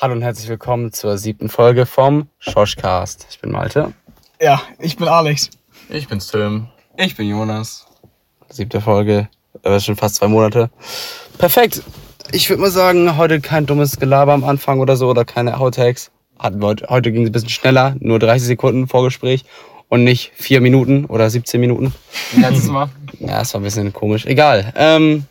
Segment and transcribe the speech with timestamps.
[0.00, 3.26] Hallo und herzlich willkommen zur siebten Folge vom Schoschcast.
[3.30, 3.94] Ich bin Malte.
[4.40, 5.50] Ja, ich bin Alex.
[5.88, 6.68] Ich bin's Tim.
[6.96, 7.84] Ich bin Jonas.
[8.48, 9.28] Siebte Folge,
[9.64, 10.70] äh, schon fast zwei Monate.
[11.38, 11.82] Perfekt.
[12.30, 16.12] Ich würde mal sagen, heute kein dummes Gelaber am Anfang oder so oder keine Outtakes.
[16.38, 19.44] Hatten wir heute, heute ging es ein bisschen schneller, nur 30 Sekunden Vorgespräch
[19.88, 21.92] und nicht vier Minuten oder 17 Minuten.
[22.36, 22.88] Letztes Mal.
[23.18, 24.26] Ja, es war ein bisschen komisch.
[24.26, 24.72] Egal.
[24.76, 25.24] Ähm,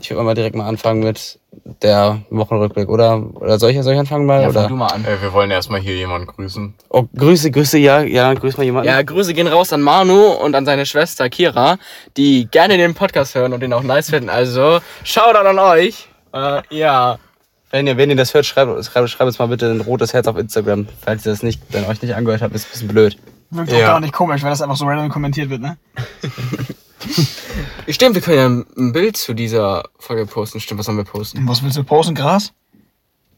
[0.00, 1.38] ich würde mal direkt mal anfangen mit
[1.82, 3.22] der Wochenrückblick, oder?
[3.34, 4.42] Oder soll ich, soll ich anfangen mal?
[4.42, 4.60] Ja, oder?
[4.62, 5.04] fang du mal an.
[5.04, 6.74] Äh, wir wollen erstmal hier jemanden grüßen.
[6.88, 8.88] Oh, Grüße, Grüße, ja, ja, grüß mal jemanden.
[8.88, 11.78] Ja, Grüße gehen raus an Manu und an seine Schwester Kira,
[12.16, 14.30] die gerne den Podcast hören und den auch nice finden.
[14.30, 16.08] Also, Shoutout an euch.
[16.32, 17.18] Äh, ja.
[17.70, 20.26] Wenn ihr, wenn ihr das hört, schreibt, schreibt, schreibt uns mal bitte ein rotes Herz
[20.28, 20.86] auf Instagram.
[21.04, 23.16] Falls ihr das nicht, wenn euch nicht angehört habt, ist ein bisschen blöd.
[23.50, 23.78] Wirkt Ja.
[23.78, 25.76] auch gar nicht komisch, weil das einfach so random kommentiert wird, ne?
[27.88, 28.36] Stimmt, wir können
[28.76, 30.60] ja ein Bild zu dieser Folge posten.
[30.60, 31.46] Stimmt, was sollen wir posten?
[31.48, 32.14] Was willst du posten?
[32.14, 32.52] Gras?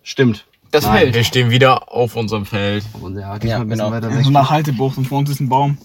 [0.02, 0.46] Stimmt.
[0.70, 1.14] Das Nein, Bild.
[1.14, 2.84] Wir stehen wieder auf unserem Feld.
[3.00, 3.90] Und ja, Ja, genau.
[3.90, 4.24] weiter weg.
[4.24, 5.78] so nach Haltebucht und vor uns ist ein Baum.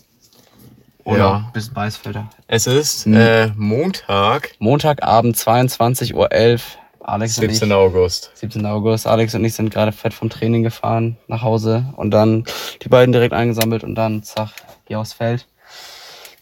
[1.03, 1.35] Oder Ja.
[1.37, 2.29] ein bisschen Weißfelder.
[2.47, 3.15] Es ist Hm.
[3.15, 7.07] äh, Montag, Montagabend, 22.11 Uhr.
[7.07, 7.71] Alex und ich, 17.
[7.71, 8.29] August.
[8.35, 8.63] 17.
[8.67, 9.07] August.
[9.07, 12.43] Alex und ich sind gerade fett vom Training gefahren nach Hause und dann
[12.83, 14.49] die beiden direkt eingesammelt und dann zack,
[14.87, 15.47] hier aufs Feld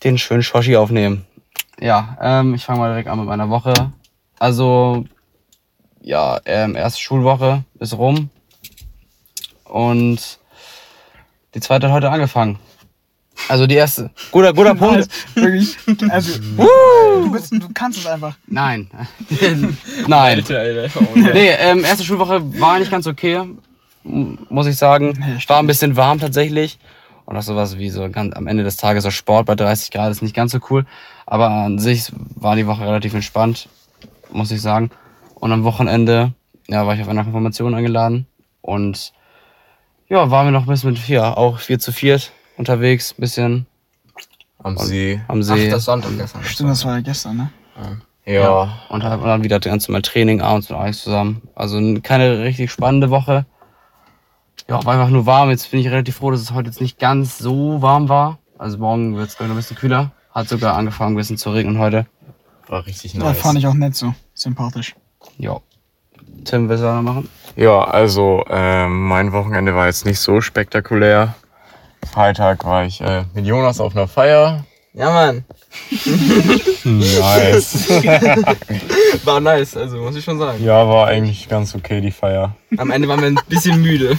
[0.04, 1.26] den schönen Schoschi aufnehmen.
[1.80, 3.74] Ja, ähm, ich fange mal direkt an mit meiner Woche.
[4.38, 5.06] Also,
[6.02, 8.30] ja, ähm, erste Schulwoche ist rum
[9.66, 10.40] und
[11.54, 12.60] die zweite hat heute angefangen.
[13.48, 14.12] Also die erste.
[14.32, 15.08] Guter, guter Punkt.
[15.34, 15.78] Wirklich.
[16.10, 18.36] Also, du, bist, du kannst es einfach.
[18.48, 18.90] Nein.
[20.08, 20.40] Nein.
[20.40, 21.02] Alter, Alter.
[21.16, 23.42] Nee, ähm, erste Schulwoche war eigentlich ganz okay,
[24.04, 25.18] muss ich sagen.
[25.48, 26.80] War ein bisschen warm tatsächlich.
[27.30, 30.10] Und auch sowas wie so ganz am Ende des Tages so Sport bei 30 Grad
[30.10, 30.88] ist nicht ganz so cool.
[31.28, 33.70] Aber an sich war die Woche relativ entspannt,
[34.32, 34.90] muss ich sagen.
[35.36, 36.34] Und am Wochenende,
[36.68, 38.26] ja, war ich auf einer Konfirmation eingeladen.
[38.62, 39.14] Und
[40.08, 42.20] ja, waren wir noch ein bisschen mit, ja, auch 4 zu 4
[42.58, 43.68] unterwegs, ein bisschen
[44.64, 45.22] Am See.
[45.28, 45.70] am Ach, See.
[45.70, 46.44] das Sonntag gestern.
[46.44, 47.52] Stimmt, das war ja gestern, ne?
[48.26, 48.80] Ja.
[48.90, 51.44] Und dann, und dann wieder ganz normal Training abends mit Alex zusammen.
[51.54, 53.46] Also keine richtig spannende Woche.
[54.70, 55.50] Ja, war einfach nur warm.
[55.50, 58.38] Jetzt bin ich relativ froh, dass es heute jetzt nicht ganz so warm war.
[58.58, 60.12] Also morgen wird es noch ein bisschen kühler.
[60.32, 62.06] Hat sogar angefangen ein bisschen zu regnen heute.
[62.68, 63.40] War richtig Das nice.
[63.40, 64.14] fand ich auch nett so.
[64.36, 64.96] Sympathisch.
[65.38, 65.60] Ja.
[66.46, 67.30] Tim, willst du auch noch machen?
[67.56, 71.34] Ja, also ähm, mein Wochenende war jetzt nicht so spektakulär.
[72.12, 74.66] Freitag war ich äh, mit Jonas auf einer Feier.
[74.94, 75.46] Ja, Mann.
[76.84, 77.90] Nice.
[79.24, 80.64] War nice, also muss ich schon sagen.
[80.64, 82.56] ja, war eigentlich ganz okay, die Feier.
[82.78, 84.18] Am Ende waren wir ein bisschen müde.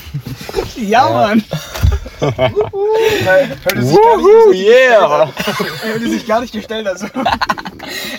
[0.77, 1.45] Ja, Mann!
[2.21, 5.33] Hörte sich, Woohoo, yeah!
[5.83, 7.07] hörte sich gar nicht gestellt, also.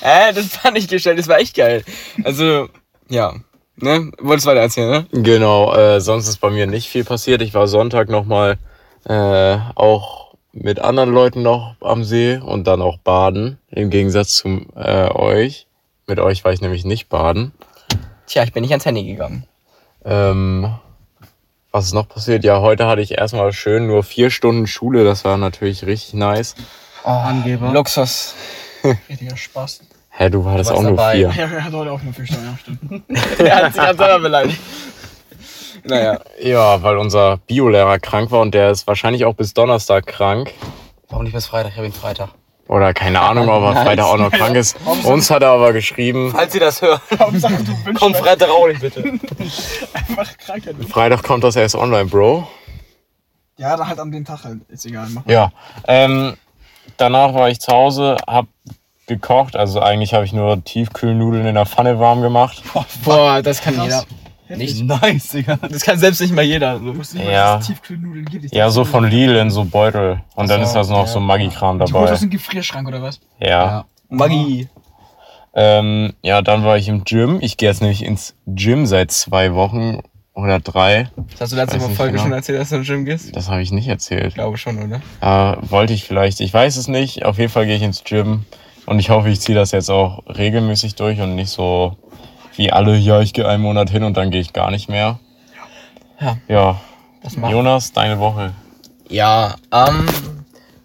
[0.01, 1.83] Äh, das war nicht gestellt, das war echt geil.
[2.23, 2.67] Also,
[3.09, 3.35] ja.
[3.77, 4.11] Ne?
[4.19, 5.05] Wolltest weiter erzählen, ne?
[5.11, 7.41] Genau, äh, sonst ist bei mir nicht viel passiert.
[7.41, 8.57] Ich war Sonntag nochmal
[9.05, 13.57] äh, auch mit anderen Leuten noch am See und dann auch baden.
[13.69, 15.67] Im Gegensatz zu äh, euch.
[16.07, 17.53] Mit euch war ich nämlich nicht baden.
[18.27, 19.45] Tja, ich bin nicht ans Handy gegangen.
[20.03, 20.73] Ähm,
[21.71, 22.43] was ist noch passiert?
[22.43, 25.03] Ja, heute hatte ich erstmal schön nur vier Stunden Schule.
[25.05, 26.55] Das war natürlich richtig nice.
[27.05, 27.71] Oh, Angeber.
[27.71, 28.35] Luxus.
[29.09, 29.81] Richtiger Spaß.
[30.09, 31.13] Hä, du hattest Du warst auch nur dabei.
[31.15, 31.29] vier.
[31.29, 33.03] Ja, er hat heute auch nur vier Stunden, ja, stimmt.
[33.39, 34.59] Er hat sich ganz selber beleidigt.
[35.83, 36.19] Naja.
[36.41, 40.53] Ja, weil unser Biolehrer krank war und der ist wahrscheinlich auch bis Donnerstag krank.
[41.09, 41.71] Warum nicht bis Freitag?
[41.71, 42.29] Ich habe ihn Freitag.
[42.67, 43.83] Oder keine Ahnung, ob er.
[43.83, 44.77] Freitag auch noch krank ist.
[45.03, 49.03] Uns hat er aber geschrieben, Falls ihr das wünschst kommt Freitag auch nicht bitte.
[49.93, 50.75] einfach Krankheit.
[50.89, 52.47] Freitag kommt das erst online, Bro.
[53.57, 54.59] Ja, dann halt an dem Tag halt.
[54.69, 55.31] Ist egal, mach mal.
[55.31, 55.51] Ja.
[55.85, 56.35] Ähm,
[56.95, 58.47] danach war ich zu Hause, hab
[59.05, 59.55] gekocht.
[59.57, 62.63] Also eigentlich habe ich nur Tiefkühlnudeln in der Pfanne warm gemacht.
[63.03, 64.05] Boah, das kann jeder.
[64.57, 64.83] Nicht?
[64.83, 65.57] Nice, Digga.
[65.69, 66.79] Das kann selbst nicht mal jeder.
[66.79, 67.57] Du nicht, Ja.
[67.59, 68.45] Tiefkühlnudeln gibt.
[68.45, 70.21] Ich Ja, so von Lidl in so Beutel.
[70.35, 71.07] Und dann so, ist da noch ja.
[71.07, 72.11] so Maggi-Kram Du holst dabei.
[72.13, 73.19] aus dem Gefrierschrank oder was?
[73.39, 73.47] Ja.
[73.49, 73.85] Ja.
[74.09, 74.67] Magie.
[75.53, 77.39] Ähm, ja, dann war ich im Gym.
[77.41, 79.99] Ich gehe jetzt nämlich ins Gym seit zwei Wochen
[80.33, 81.09] oder drei.
[81.33, 82.23] Das hast du letzte Folge genau.
[82.23, 83.35] schon erzählt, dass du ins Gym gehst?
[83.35, 84.33] Das habe ich nicht Ich erzählt.
[84.35, 85.01] glaube schon, oder?
[85.21, 86.39] Äh, wollte ich vielleicht.
[86.39, 87.25] Ich weiß es nicht.
[87.25, 88.45] Auf jeden Fall gehe ich ins Gym.
[88.85, 91.97] Und ich hoffe, ich ziehe das jetzt auch regelmäßig durch und nicht so
[92.61, 95.19] wie alle, ja, ich gehe einen Monat hin und dann gehe ich gar nicht mehr.
[96.19, 96.37] Ja.
[96.47, 96.81] Ja.
[97.23, 97.51] Das macht.
[97.51, 98.53] Jonas, deine Woche.
[99.09, 100.05] Ja, ähm,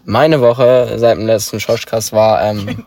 [0.07, 2.87] meine Woche seit dem letzten Schoschkast war, ähm,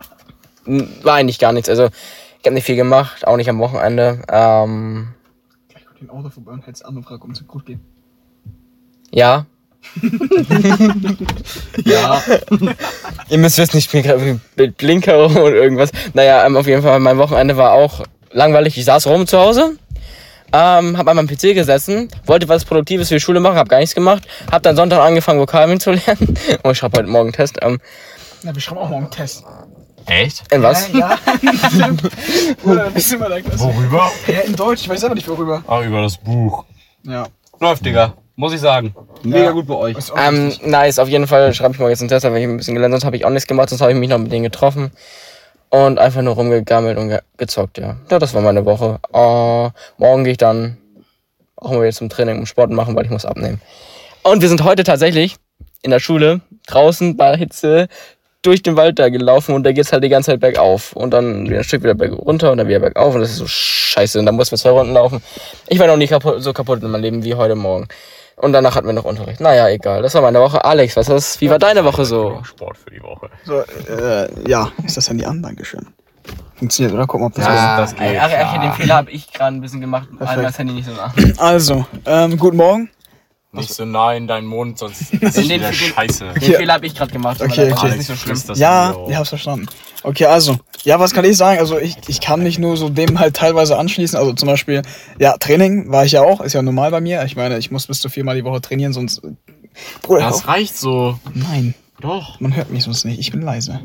[1.03, 1.69] war eigentlich gar nichts.
[1.69, 4.23] Also, ich habe nicht viel gemacht, auch nicht am Wochenende.
[4.27, 5.09] Ähm,
[5.67, 7.79] Gleich kommt ein Auto vorbei und hältst an und fragt, ob es gut geht.
[9.11, 9.45] ja.
[11.85, 12.23] ja.
[13.29, 15.91] Ihr müsst wissen, ich bin gerade mit Blinker und irgendwas.
[16.15, 18.77] Naja, ähm, auf jeden Fall, mein Wochenende war auch langweilig.
[18.77, 19.77] Ich saß rum zu Hause.
[20.51, 23.77] Ähm, hab an meinem PC gesessen, wollte was Produktives für die Schule machen, hab gar
[23.79, 24.23] nichts gemacht.
[24.51, 26.35] Hab dann Sonntag angefangen, Vokabeln zu lernen.
[26.63, 27.57] Und ich schreibe heute morgen einen Test.
[27.61, 27.79] Ähm,
[28.41, 29.43] Na, wir schreiben auch morgen einen Test.
[30.07, 30.43] Echt?
[30.51, 30.89] in was?
[30.89, 31.19] Äh, ja.
[32.63, 33.59] Oder bist du mal der Klasse?
[33.63, 34.11] Worüber?
[34.25, 35.63] Ja, in Deutsch, ich weiß selber nicht worüber.
[35.67, 36.65] Ach, über das Buch.
[37.03, 37.27] Ja.
[37.59, 38.13] Läuft, Digga.
[38.35, 38.95] Muss ich sagen.
[39.21, 39.51] Mega Ja.
[39.51, 39.97] gut bei euch.
[40.17, 42.73] Ähm, nice, auf jeden Fall schreibe ich morgen jetzt einen Test, habe ich ein bisschen
[42.73, 44.91] gelernt, sonst habe ich auch nichts gemacht, sonst habe ich mich noch mit denen getroffen.
[45.69, 47.95] Und einfach nur rumgegammelt und ge gezockt, ja.
[48.09, 48.99] Ja, das war meine Woche.
[49.13, 50.77] Äh, morgen gehe ich dann
[51.55, 53.61] auch mal wieder zum Training und Sport machen, weil ich muss abnehmen.
[54.23, 55.35] Und wir sind heute tatsächlich
[55.81, 57.87] in der Schule, draußen bei Hitze,
[58.41, 60.93] durch den Wald da gelaufen und da geht's halt die ganze Zeit bergauf.
[60.93, 63.37] Und dann wieder ein Stück wieder berg runter und dann wieder bergauf und das ist
[63.37, 64.19] so scheiße.
[64.19, 65.21] Und dann mussten wir zwei Runden laufen.
[65.67, 67.87] Ich war noch nie kaputt, so kaputt in meinem Leben wie heute Morgen.
[68.39, 69.41] Und danach hatten wir noch Unterricht.
[69.41, 70.01] Naja, egal.
[70.01, 70.63] Das war meine Woche.
[70.63, 72.39] Alex, was ist, wie war deine Woche so?
[72.43, 73.29] Sport für die Woche.
[73.43, 75.41] So, äh, ja, ist das Handy an?
[75.41, 75.85] Dankeschön.
[76.55, 77.05] Funktioniert, oder?
[77.05, 77.53] Guck mal, ob das Ja.
[77.55, 77.77] ja.
[77.77, 78.61] das geht, ach, ach, ja.
[78.61, 80.07] den Fehler habe ich gerade ein bisschen gemacht.
[80.09, 80.29] Perfekt.
[80.29, 81.13] Einmal das Handy nicht so nah.
[81.37, 82.89] Also, ähm, guten Morgen.
[83.51, 86.33] Nicht so nah in deinen Mund, sonst ist es wieder scheiße.
[86.33, 86.53] Den.
[86.53, 87.41] Fehler habe ich gerade gemacht.
[87.41, 87.89] Okay, okay.
[87.89, 88.39] ist nicht so schlimm.
[88.55, 89.67] Ja, ich hab's verstanden.
[90.03, 91.59] Okay, also, ja, was kann ich sagen?
[91.59, 94.17] Also, ich, ich kann mich nur so dem halt teilweise anschließen.
[94.19, 94.83] Also, zum Beispiel,
[95.17, 97.23] ja, Training war ich ja auch, ist ja normal bei mir.
[97.25, 99.21] Ich meine, ich muss bis zu viermal die Woche trainieren, sonst.
[100.03, 100.47] Bruder, Das auf.
[100.47, 101.17] reicht so.
[101.33, 102.39] Nein, Doch.
[102.39, 103.19] man hört mich sonst nicht.
[103.19, 103.79] Ich bin leise.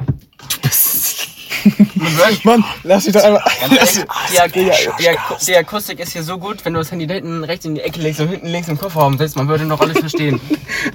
[2.44, 3.42] Mann, lass mich doch einmal.
[3.70, 7.06] Lass, Die, Ak die, Ak die Akustik ist hier so gut, wenn du das Handy
[7.06, 9.64] da hinten rechts in die Ecke legst und hinten links im Kofferraum setzt, man würde
[9.64, 10.40] noch alles verstehen.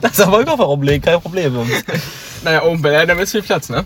[0.01, 1.57] Das ist aber Kofferraum legen, kein Problem.
[2.43, 3.85] naja, oben bei da ist viel Platz, ne?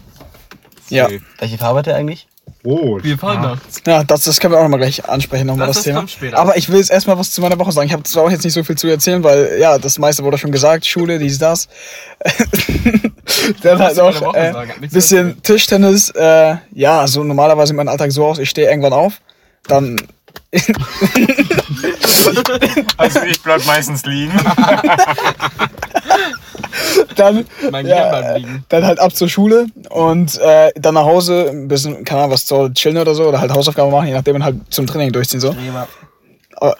[0.89, 1.07] ja.
[1.39, 2.27] Welche Farbe hat der eigentlich?
[2.66, 3.04] Rot.
[3.04, 3.57] Wir fahren da.
[3.92, 6.00] Ja, das, das können wir auch nochmal gleich ansprechen, nochmal Das- das, das Thema.
[6.00, 6.38] kommt später.
[6.40, 7.88] Aber ich will jetzt erstmal was zu meiner Woche sagen.
[7.88, 10.38] Ich habe zwar auch jetzt nicht so viel zu erzählen, weil ja, das meiste wurde
[10.38, 11.68] schon gesagt, Schule, dies, das.
[13.63, 14.54] Dann halt meiner Woche äh,
[14.88, 16.10] bisschen Tischtennis.
[16.12, 19.19] Äh, ja, so normalerweise sieht mein Alltag so aus, ich stehe irgendwann auf,
[19.68, 19.98] dann
[22.98, 24.31] Also ich bleib meistens liegen.
[27.19, 28.38] dann, Mein ja,
[28.69, 32.45] dann halt ab zur Schule und äh, dann nach Hause, ein bisschen, keine Ahnung, was
[32.45, 35.12] zu Hause chillen oder so, oder halt Hausaufgaben machen, je nachdem und halt zum Training
[35.12, 35.50] durchziehen so.
[35.50, 35.88] Aber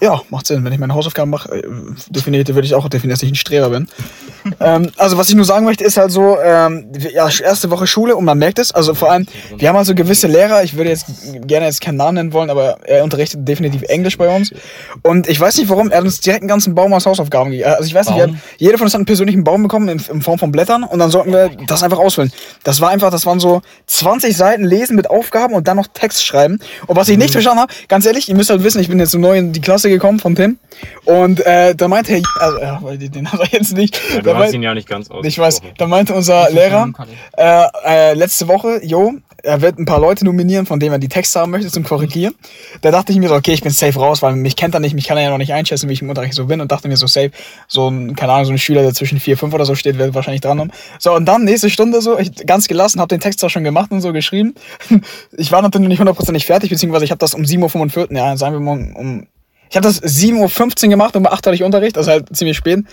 [0.02, 0.64] ja, macht Sinn.
[0.64, 1.64] Wenn ich meine Hausaufgaben mache, äh,
[2.10, 3.88] definiert würde ich auch definieren, dass ich ein Streber bin.
[4.60, 8.16] ähm, also was ich nur sagen möchte, ist halt so, ähm, ja, erste Woche Schule
[8.16, 8.72] und man merkt es.
[8.72, 9.26] Also vor allem,
[9.58, 11.06] wir haben also gewisse Lehrer, ich würde jetzt
[11.46, 14.52] gerne jetzt keinen Namen nennen wollen, aber er unterrichtet definitiv Englisch bei uns.
[15.02, 17.70] Und ich weiß nicht warum, er hat uns direkt einen ganzen Baum aus Hausaufgaben gegeben.
[17.70, 20.22] Also ich weiß nicht, hatten, jeder von uns hat einen persönlichen Baum bekommen in, in
[20.22, 22.32] Form von Blättern und dann sollten wir das einfach ausfüllen.
[22.64, 26.26] Das war einfach, das waren so 20 Seiten lesen mit Aufgaben und dann noch Text
[26.26, 26.60] schreiben.
[26.88, 29.12] Und was ich nicht verstanden habe, ganz ehrlich, ihr müsst halt wissen, ich bin jetzt
[29.12, 30.60] so neu in die Klasse gekommen von Tim
[31.06, 34.00] und äh, da meinte er, also, die- den hat er jetzt nicht.
[34.10, 35.26] Ja, Da du hast meint- ihn ja nicht ganz aus.
[35.26, 36.90] ich weiß, da meinte unser Lehrer
[37.38, 39.14] äh, äh, letzte Woche, jo,
[39.46, 42.34] er wird ein paar Leute nominieren, von denen er die Texte haben möchte zum Korrigieren.
[42.82, 44.94] Da dachte ich mir so, okay, ich bin safe raus, weil mich kennt er nicht,
[44.96, 46.88] mich kann er ja noch nicht einschätzen, wie ich im Unterricht so bin und dachte
[46.88, 47.32] mir so safe,
[47.68, 50.14] so ein, keine Ahnung, so ein Schüler, der zwischen 4, 5 oder so steht, wird
[50.14, 50.72] wahrscheinlich dran haben.
[50.98, 53.92] So, und dann nächste Stunde so, ich ganz gelassen, habe den Text zwar schon gemacht
[53.92, 54.56] und so geschrieben.
[55.36, 58.38] Ich war natürlich noch nicht hundertprozentig fertig, beziehungsweise ich habe das um 7.45 Uhr, ja,
[58.38, 59.28] sagen wir mal um
[59.74, 62.56] ich habe das 7.15 Uhr gemacht, um 8 Uhr hatte ich Unterricht, also halt ziemlich
[62.56, 62.86] spät.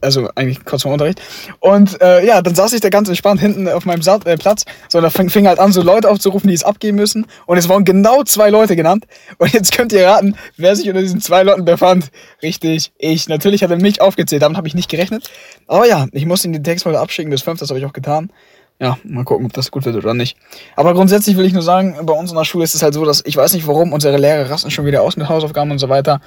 [0.00, 1.20] Also eigentlich kurz vor Unterricht.
[1.60, 4.64] Und äh, ja, dann saß ich da ganz entspannt hinten auf meinem Sa äh, Platz.
[4.88, 7.26] So, und da fing, fing halt an, so Leute aufzurufen, die es abgeben müssen.
[7.44, 9.04] Und es waren genau zwei Leute genannt.
[9.36, 12.10] Und jetzt könnt ihr raten, wer sich unter diesen zwei Leuten befand.
[12.42, 13.28] Richtig, ich.
[13.28, 15.30] Natürlich hat er mich aufgezählt, damit habe ich nicht gerechnet.
[15.66, 17.92] Aber ja, ich musste ihn den Text mal abschicken bis fünf, das habe ich auch
[17.92, 18.32] getan.
[18.80, 20.36] Ja, mal gucken, ob das gut wird oder nicht.
[20.74, 23.04] Aber grundsätzlich will ich nur sagen, bei uns in der Schule ist es halt so,
[23.04, 25.88] dass ich weiß nicht warum, unsere Lehrer rasten schon wieder aus mit Hausaufgaben und so
[25.88, 26.20] weiter.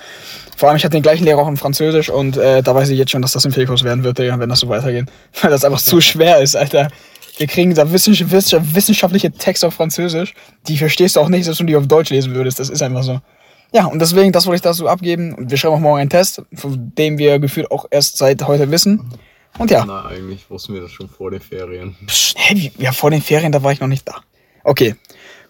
[0.56, 2.98] Vor allem, ich hatte den gleichen Lehrer auch in Französisch und äh, da weiß ich
[2.98, 5.08] jetzt schon, dass das ein Fehlkurs werden wird, Digga, wenn das so weitergeht.
[5.42, 6.88] Weil das einfach zu schwer ist, Alter.
[7.38, 10.34] Wir kriegen da wissenschaft- wissenschaft- wissenschaftliche Texte auf Französisch,
[10.70, 12.60] die verstehst du auch nicht, selbst wenn du die auf Deutsch lesen würdest.
[12.62, 13.20] Das ist einfach so.
[13.74, 15.34] Ja, und deswegen, das wollte ich dazu abgeben.
[15.34, 18.72] Und wir schreiben auch morgen einen Test, von dem wir gefühlt auch erst seit heute
[18.72, 19.02] wissen.
[19.58, 19.86] Und ja.
[19.86, 21.96] Na, eigentlich wussten wir das schon vor den Ferien.
[22.08, 24.16] Psst, hä, wie- ja, vor den Ferien, da war ich noch nicht da.
[24.64, 24.96] Okay.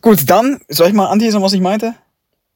[0.01, 1.95] Gut, dann soll ich mal anteasern, was ich meinte?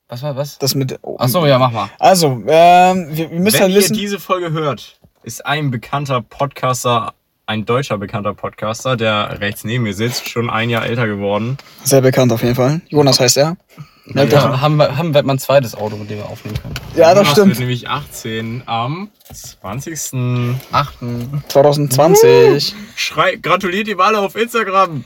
[0.08, 0.58] Was war was?
[0.60, 1.00] Das mit.
[1.18, 1.90] Ach so, ja, mach mal.
[2.00, 3.94] Also, ähm, wir, wir müssen Wenn halt ihr wissen.
[3.94, 7.14] diese Folge hört, ist ein bekannter Podcaster,
[7.46, 11.58] ein deutscher bekannter Podcaster, der rechts neben mir sitzt, schon ein Jahr älter geworden.
[11.84, 12.82] Sehr bekannt auf jeden Fall.
[12.90, 13.58] Jonas heißt er.
[14.06, 16.74] Merkt Ja, haben, wir, haben wir mal ein zweites Auto, mit dem wir aufnehmen können.
[16.96, 17.48] Ja, das Jonas stimmt.
[17.50, 20.56] wird nämlich 18 am 20.
[20.72, 21.44] Achten.
[21.48, 22.76] 2020.
[22.96, 25.06] Schrei, gratuliert ihm alle auf Instagram.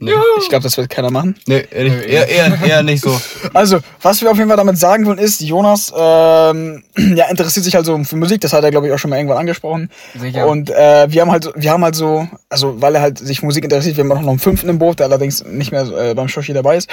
[0.00, 0.12] Nee.
[0.40, 1.34] Ich glaube, das wird keiner machen.
[1.46, 3.20] Nee, eher, eher, eher, eher nicht so.
[3.54, 6.84] Also, was wir auf jeden Fall damit sagen wollen, ist, Jonas ähm,
[7.16, 9.16] ja, interessiert sich halt so für Musik, das hat er, glaube ich, auch schon mal
[9.16, 9.90] irgendwann angesprochen.
[10.18, 10.46] Sicher.
[10.46, 13.40] Und äh, wir haben halt so, wir haben halt so, also weil er halt sich
[13.40, 15.86] für Musik interessiert, wir haben auch noch einen fünften im Boot, der allerdings nicht mehr
[15.88, 16.88] äh, beim Shoshi dabei ist,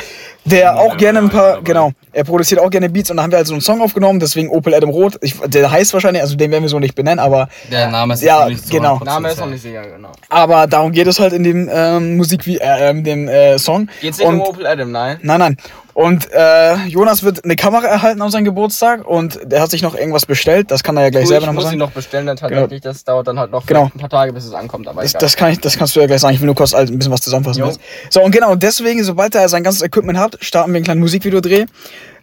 [0.45, 3.37] der auch gerne ein paar, genau, er produziert auch gerne Beats und da haben wir
[3.37, 5.17] halt so einen Song aufgenommen, deswegen Opel Adam Roth.
[5.21, 8.23] Ich, der heißt wahrscheinlich, also den werden wir so nicht benennen, aber Der Name ist
[8.23, 8.95] Ja, noch nicht so genau.
[8.97, 10.11] 100% Name ist noch nicht sicher, genau.
[10.29, 13.89] aber darum geht es halt in dem ähm, Musik wie äh, ähm, dem äh, Song.
[14.01, 15.17] Geht's nicht um Und- Opel Adam, nein?
[15.21, 15.57] Nein, nein.
[15.93, 19.95] Und äh, Jonas wird eine Kamera erhalten auf seinem Geburtstag und der hat sich noch
[19.95, 20.69] irgendwas bestellt.
[20.69, 21.79] Das kann er ja gleich Cool, selber ich nochmal muss ihn sagen.
[21.79, 22.81] noch bestellen, dann tatsächlich.
[22.81, 23.89] Das dauert dann halt noch Genau.
[23.93, 24.89] ein paar Tage, bis es ankommt.
[24.89, 26.33] Aber Das, das, kann ich, das kannst du ja gleich sagen.
[26.35, 27.63] Ich will nur kurz halt ein bisschen was zusammenfassen.
[28.09, 31.65] So, und genau, deswegen, sobald er sein ganzes Equipment hat, starten wir einen kleinen Musikvideodreh.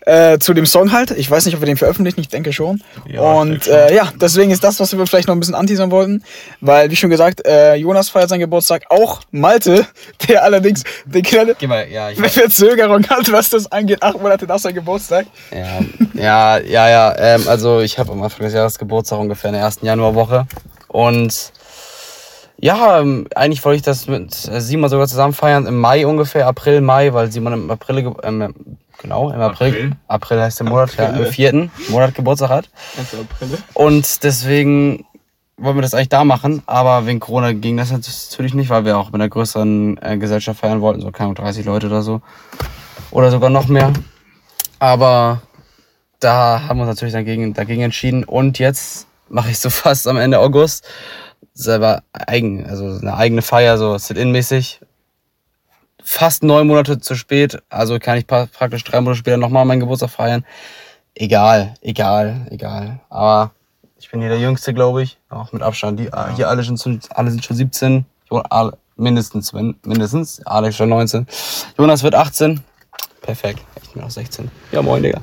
[0.04, 1.12] Äh, zu dem Song halt.
[1.12, 2.82] Ich weiß nicht, ob wir den veröffentlichen, ich denke schon.
[3.08, 5.92] Ja, und denke äh, ja, deswegen ist das, was wir vielleicht noch ein bisschen anteasern
[5.92, 6.24] wollten.
[6.60, 8.84] Weil, wie schon gesagt, äh, Jonas feiert seinen Geburtstag.
[8.90, 9.86] Auch Malte,
[10.28, 14.02] der allerdings eine kleine ja, ich Verzögerung hat, was das angeht.
[14.02, 15.26] Acht Monate nach seinem Geburtstag.
[15.52, 15.80] Ja,
[16.14, 17.16] ja, ja, ja.
[17.18, 20.46] Ähm, also ich habe am Anfang des Jahres Geburtstag ungefähr in der ersten Januarwoche.
[20.88, 21.52] Und
[22.58, 26.46] ja, ähm, eigentlich wollte ich das mit äh, Simon sogar zusammen feiern im Mai ungefähr,
[26.46, 28.54] April, Mai, weil Simon im April, ähm,
[29.02, 29.92] genau, im April, April?
[30.08, 32.70] April, heißt der Monat, ja, im vierten Monat Geburtstag hat.
[32.96, 33.58] Also, April.
[33.74, 35.04] Und deswegen
[35.56, 38.96] wollen wir das eigentlich da machen, aber wegen Corona ging das natürlich nicht, weil wir
[38.98, 42.22] auch mit einer größeren äh, Gesellschaft feiern wollten, so keine Ahnung, 30 Leute oder so.
[43.10, 43.92] Oder sogar noch mehr.
[44.78, 45.42] Aber
[46.18, 48.24] da haben wir uns natürlich dagegen, dagegen entschieden.
[48.24, 50.86] Und jetzt mache ich so fast am Ende August
[51.54, 54.80] selber eigen, also eine eigene Feier, so Sit-In-mäßig.
[56.04, 60.10] Fast neun Monate zu spät, also kann ich praktisch drei Monate später nochmal meinen Geburtstag
[60.10, 60.44] feiern.
[61.14, 63.00] Egal, egal, egal.
[63.08, 63.52] Aber
[63.98, 65.18] ich bin hier der Jüngste, glaube ich.
[65.30, 66.00] Auch mit Abstand.
[66.00, 68.04] Die, Hier alle sind, schon, alle sind schon 17.
[68.30, 70.44] Jo- alle- Mindestens, wenn- mindestens.
[70.46, 71.26] Alex schon 19.
[71.78, 72.60] Jonas wird 18.
[73.22, 73.60] Perfekt.
[73.82, 74.50] Ich bin auch 16.
[74.70, 75.20] Ja, moin, Digga.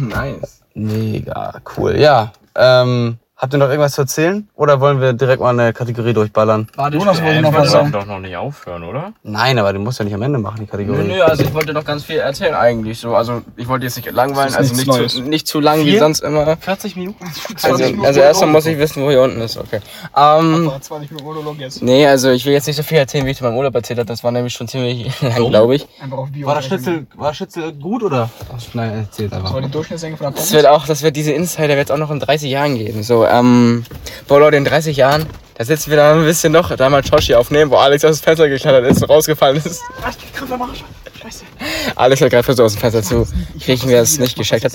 [0.00, 0.62] Nice.
[0.74, 1.96] Mega cool.
[1.98, 4.48] Ja, ähm, habt ihr noch irgendwas zu erzählen?
[4.54, 6.68] Oder wollen wir direkt mal eine Kategorie durchballern?
[6.76, 7.92] Warte, Jonas wollte noch wir was sagen.
[7.92, 9.12] doch noch nicht aufhören, oder?
[9.24, 11.08] Nein, aber du musst ja nicht am Ende machen, die Nö, Kategorie.
[11.08, 13.14] nö, also ich wollte noch ganz viel erzählen eigentlich so.
[13.16, 15.12] Also ich wollte jetzt nicht langweilen, Das also nicht Neues.
[15.14, 15.98] zu, nicht zu lang wie Viel?
[15.98, 16.56] sonst immer.
[16.56, 17.24] 40 Minuten?
[17.62, 19.80] Also, also erstmal muss ich wissen, wo hier unten ist, okay.
[20.16, 21.82] Ähm, 20 Minuten Monolog jetzt.
[21.82, 23.98] nee, also ich will jetzt nicht so viel erzählen, wie ich zu meinem Urlaub erzählt
[23.98, 24.06] habe.
[24.06, 25.86] Das war nämlich schon ziemlich lang, glaube ich.
[26.00, 26.46] Einfach auf Bio.
[26.46, 28.30] War der Schnitzel, war der Schnitzel gut oder?
[28.74, 29.54] Nein, erzählt Das einfach.
[29.54, 30.52] war die Durchschnittslänge von der Das Pommes.
[30.52, 33.02] wird auch, das wird diese Insider wird es auch noch in 30 Jahren geben.
[33.02, 33.84] So, ähm,
[34.28, 37.34] boah Leute, in 30 Jahren, da sitzen wir da ein bisschen noch, da mal Choshi
[37.34, 39.80] aufnehmen, wo Alex aus dem Fenster geklettert ist und rausgefallen ist.
[40.02, 40.14] Ach,
[40.50, 40.84] am Arsch.
[41.20, 41.44] Scheiße.
[41.94, 43.26] Alex hat gerade versucht aus dem Fenster zu
[43.60, 44.72] kriechen, wer es nicht gescheckt hat.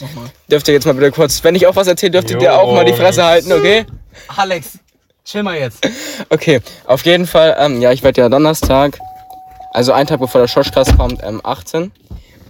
[0.49, 2.85] Dürft ihr jetzt mal bitte kurz, wenn ich auch was erzähle, dürft ihr auch mal
[2.85, 3.85] die Fresse halten, okay?
[4.35, 4.79] Alex,
[5.25, 5.85] chill mal jetzt.
[6.29, 8.97] Okay, auf jeden Fall, ähm, ja, ich werde ja Donnerstag,
[9.73, 11.91] also einen Tag bevor der Schoschkast kommt, ähm, 18.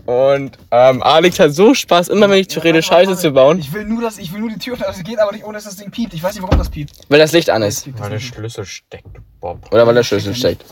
[0.08, 3.74] Und ähm, Alex hat so Spaß, immer wenn ich zu rede, Scheiße zu bauen, Ich
[3.74, 5.58] will nur, dass, ich will nur die Tür öffnen, also es geht aber nicht, ohne
[5.58, 6.14] dass das Ding piept.
[6.14, 6.94] Ich weiß nicht, warum das piept.
[7.10, 7.90] weil das Licht an ist.
[8.00, 9.10] Weil der Schlüssel steckt,
[9.42, 9.70] Bob.
[9.70, 10.64] Oder weil der Schlüssel steckt.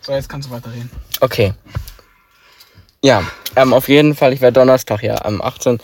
[0.00, 0.90] So, jetzt kannst du weiterreden.
[1.20, 1.54] Okay.
[3.04, 3.22] Ja,
[3.54, 5.78] ähm, auf jeden Fall, ich werde Donnerstag ja am 18.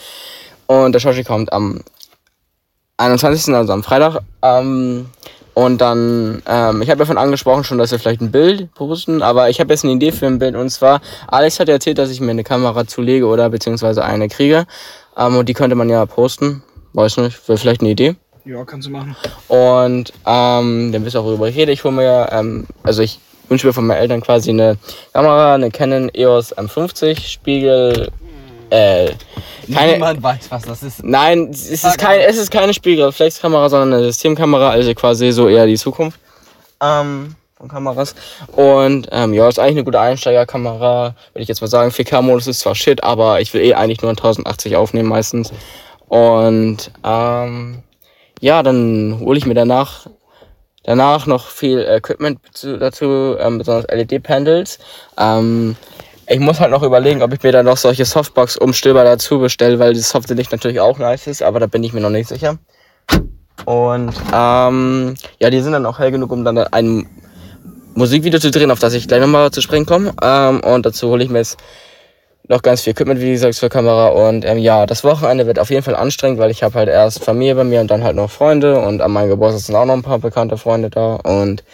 [0.66, 1.82] Und der Shoshi kommt am
[2.96, 3.54] 21.
[3.54, 4.20] also am Freitag.
[4.42, 5.10] Ähm,
[5.54, 9.50] und dann, ähm, ich habe davon angesprochen schon, dass wir vielleicht ein Bild posten, aber
[9.50, 10.54] ich habe jetzt eine Idee für ein Bild.
[10.54, 14.66] Und zwar, Alex hat erzählt, dass ich mir eine Kamera zulege oder beziehungsweise eine kriege.
[15.16, 16.62] Ähm, und die könnte man ja posten.
[16.92, 18.16] Weiß nicht, wäre vielleicht eine Idee.
[18.44, 19.16] Ja, kannst du machen.
[19.48, 21.72] Und ähm, dann wisst ihr auch, worüber ich rede.
[21.72, 24.76] Ich hole mir, ähm, also ich wünsche mir von meinen Eltern quasi eine
[25.12, 28.10] Kamera, eine Canon EOS M50, Spiegel,
[28.70, 29.12] äh,
[29.72, 31.04] keine, Niemand weiß, was das ist.
[31.04, 35.66] nein, es ist, kein, es ist keine Spiegelreflexkamera, sondern eine Systemkamera, also quasi so eher
[35.66, 36.18] die Zukunft
[36.82, 38.14] ähm, von Kameras.
[38.52, 41.90] Und ähm, ja, ist eigentlich eine gute Einsteigerkamera, würde ich jetzt mal sagen.
[41.90, 45.52] 4K-Modus ist zwar shit, aber ich will eh eigentlich nur in 1080 aufnehmen meistens.
[46.08, 47.82] Und ähm,
[48.40, 50.06] ja, dann hole ich mir danach
[50.82, 54.78] danach noch viel Equipment zu, dazu, ähm, besonders LED-Panels.
[55.18, 55.76] Ähm,
[56.30, 59.94] ich muss halt noch überlegen, ob ich mir dann noch solche Softbox-Umstöber dazu bestelle, weil
[59.94, 62.56] das Softlicht natürlich auch nice ist, aber da bin ich mir noch nicht sicher.
[63.64, 67.08] Und ähm, ja, die sind dann auch hell genug, um dann ein
[67.94, 70.14] Musikvideo zu drehen, auf das ich gleich nochmal zu sprechen komme.
[70.22, 71.58] Ähm, und dazu hole ich mir jetzt
[72.46, 74.08] noch ganz viel Equipment, wie gesagt, für Kamera.
[74.08, 77.24] Und ähm, ja, das Wochenende wird auf jeden Fall anstrengend, weil ich habe halt erst
[77.24, 78.78] Familie bei mir und dann halt noch Freunde.
[78.78, 81.16] Und an meinem Geburtstag sind auch noch ein paar bekannte Freunde da.
[81.16, 81.64] Und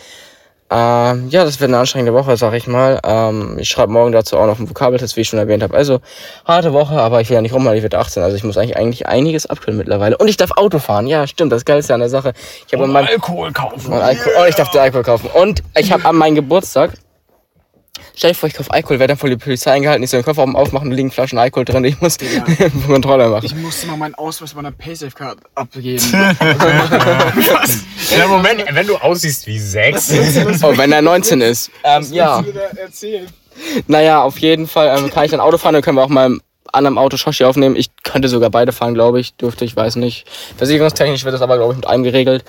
[0.69, 2.99] ähm, ja, das wird eine anstrengende Woche, sag ich mal.
[3.05, 5.77] Ähm, ich schreibe morgen dazu auch noch einen Vokabeltest, wie ich schon erwähnt habe.
[5.77, 6.01] Also,
[6.45, 8.23] harte Woche, aber ich will ja nicht rummachen, ich werde 18.
[8.23, 10.17] Also ich muss eigentlich, eigentlich einiges abkühlen mittlerweile.
[10.17, 11.07] Und ich darf Auto fahren.
[11.07, 12.33] Ja, stimmt, das Geilste an der Sache.
[12.67, 13.93] Ich habe mein Alkohol kaufen.
[13.93, 15.31] und Alkohol, oh, ich darf Alkohol kaufen.
[15.33, 16.95] Und ich habe an meinem Geburtstag
[18.19, 20.25] Stell dir vor, ich kaufe Alkohol, werde dann von der Polizei eingehalten, ich soll den
[20.25, 22.17] Kofferraum aufmachen, da liegen Flaschen Alkohol drin, ich muss
[22.87, 23.45] Kontrolle machen.
[23.45, 26.03] Ich musste mal meinen Ausweis bei einer Paysafe-Card abgeben.
[28.17, 30.13] Ja, Moment, wenn du aussiehst wie sechs.
[30.63, 31.71] Oh, wenn er 19 ist.
[31.83, 32.43] Ähm, ja.
[32.77, 33.27] Erzählen.
[33.89, 36.27] Naja, auf jeden Fall ähm, kann ich dann Auto fahren, dann können wir auch mal
[36.27, 36.41] im
[36.73, 37.75] anderen Auto Shoshi aufnehmen.
[37.77, 39.35] Ich könnte sogar beide fahren, glaube ich.
[39.35, 40.25] Dürfte ich, weiß nicht.
[40.57, 42.45] Versicherungstechnisch wird das aber, glaube ich, mit einem geregelt.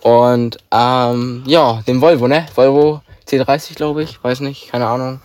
[0.00, 2.46] Und ähm, ja, den Volvo, ne?
[2.54, 4.22] Volvo C30, glaube ich.
[4.22, 5.20] Weiß nicht, keine Ahnung.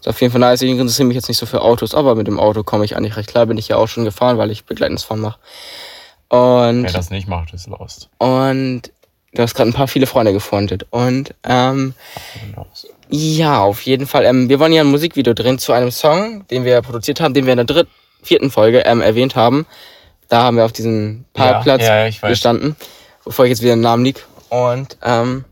[0.00, 0.62] Ist auf jeden Fall nice.
[0.62, 3.16] Ich interessiere mich jetzt nicht so für Autos, aber mit dem Auto komme ich eigentlich
[3.16, 3.46] recht klar.
[3.46, 5.38] Bin ich ja auch schon gefahren, weil ich begleitendes Fahren mache.
[6.28, 8.08] Und, Wer das nicht macht, ist lost.
[8.18, 8.90] und
[9.34, 10.86] du hast gerade ein paar viele Freunde gefreundet.
[10.90, 11.94] Und ähm,
[13.10, 14.24] ja, auf jeden Fall.
[14.24, 17.44] Ähm, wir wollen ja ein Musikvideo drehen zu einem Song, den wir produziert haben, den
[17.46, 17.90] wir in der dritten,
[18.22, 19.66] vierten Folge ähm, erwähnt haben.
[20.28, 22.30] Da haben wir auf diesem Parkplatz ja, ja, ich weiß.
[22.30, 22.76] gestanden,
[23.24, 24.24] bevor ich jetzt wieder den Namen lieg.
[24.48, 25.44] Und ähm,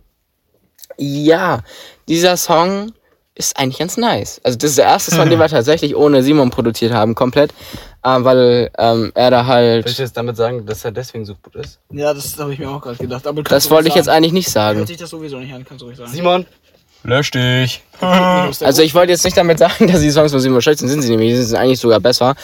[1.00, 1.60] ja,
[2.08, 2.92] dieser Song
[3.34, 4.40] ist eigentlich ganz nice.
[4.44, 7.52] Also das ist der erste Song, den wir tatsächlich ohne Simon produziert haben, komplett.
[8.04, 9.86] Ähm, weil ähm, er da halt...
[9.86, 11.78] Willst du jetzt damit sagen, dass er deswegen so gut ist?
[11.90, 13.26] Ja, das habe ich mir auch gerade gedacht.
[13.26, 14.78] Aber Das wollte ich jetzt eigentlich nicht sagen.
[14.78, 16.10] Hört sich das sowieso nicht an, kannst du ruhig sagen.
[16.10, 16.46] Simon?
[17.02, 17.82] Lösch dich.
[18.00, 21.02] Also ich wollte jetzt nicht damit sagen, dass die Songs von Simon schlecht sind, sind
[21.02, 22.34] sie nämlich, sie sind eigentlich sogar besser.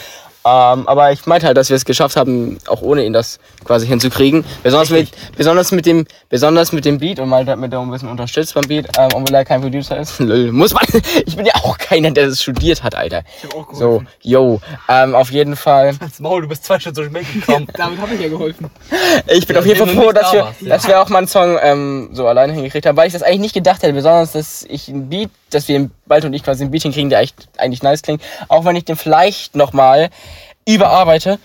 [0.46, 3.84] Ähm, aber ich meinte halt, dass wir es geschafft haben, auch ohne ihn das quasi
[3.88, 4.44] hinzukriegen.
[4.62, 7.90] Besonders mit, besonders mit dem, besonders mit dem Beat und mal hat mir da ein
[7.90, 10.20] bisschen unterstützt beim Beat, ähm, obwohl er kein Producer ist.
[10.20, 10.84] Lol, muss man.
[11.26, 13.22] Ich bin ja auch keiner, der das studiert hat, Alter.
[13.38, 14.08] Ich hab auch So, geholfen.
[14.22, 15.96] yo, ähm, auf jeden Fall.
[15.98, 17.66] Als Maul, du bist zwei Stunden so spät gekommen.
[17.76, 18.70] Damit habe ich ja geholfen.
[19.26, 20.68] Ich bin Ja, auf jeden Fall froh, dass da wir, warst, ja.
[20.68, 23.40] dass wir auch mal einen Song ähm, so alleine hingekriegt haben, weil ich das eigentlich
[23.40, 26.70] nicht gedacht hätte, besonders, dass ich einen Beat, dass wir bald und ich quasi einen
[26.70, 30.10] Beat hinkriegen, der echt, eigentlich nice klingt, auch wenn ich den vielleicht nochmal
[30.66, 31.38] überarbeite.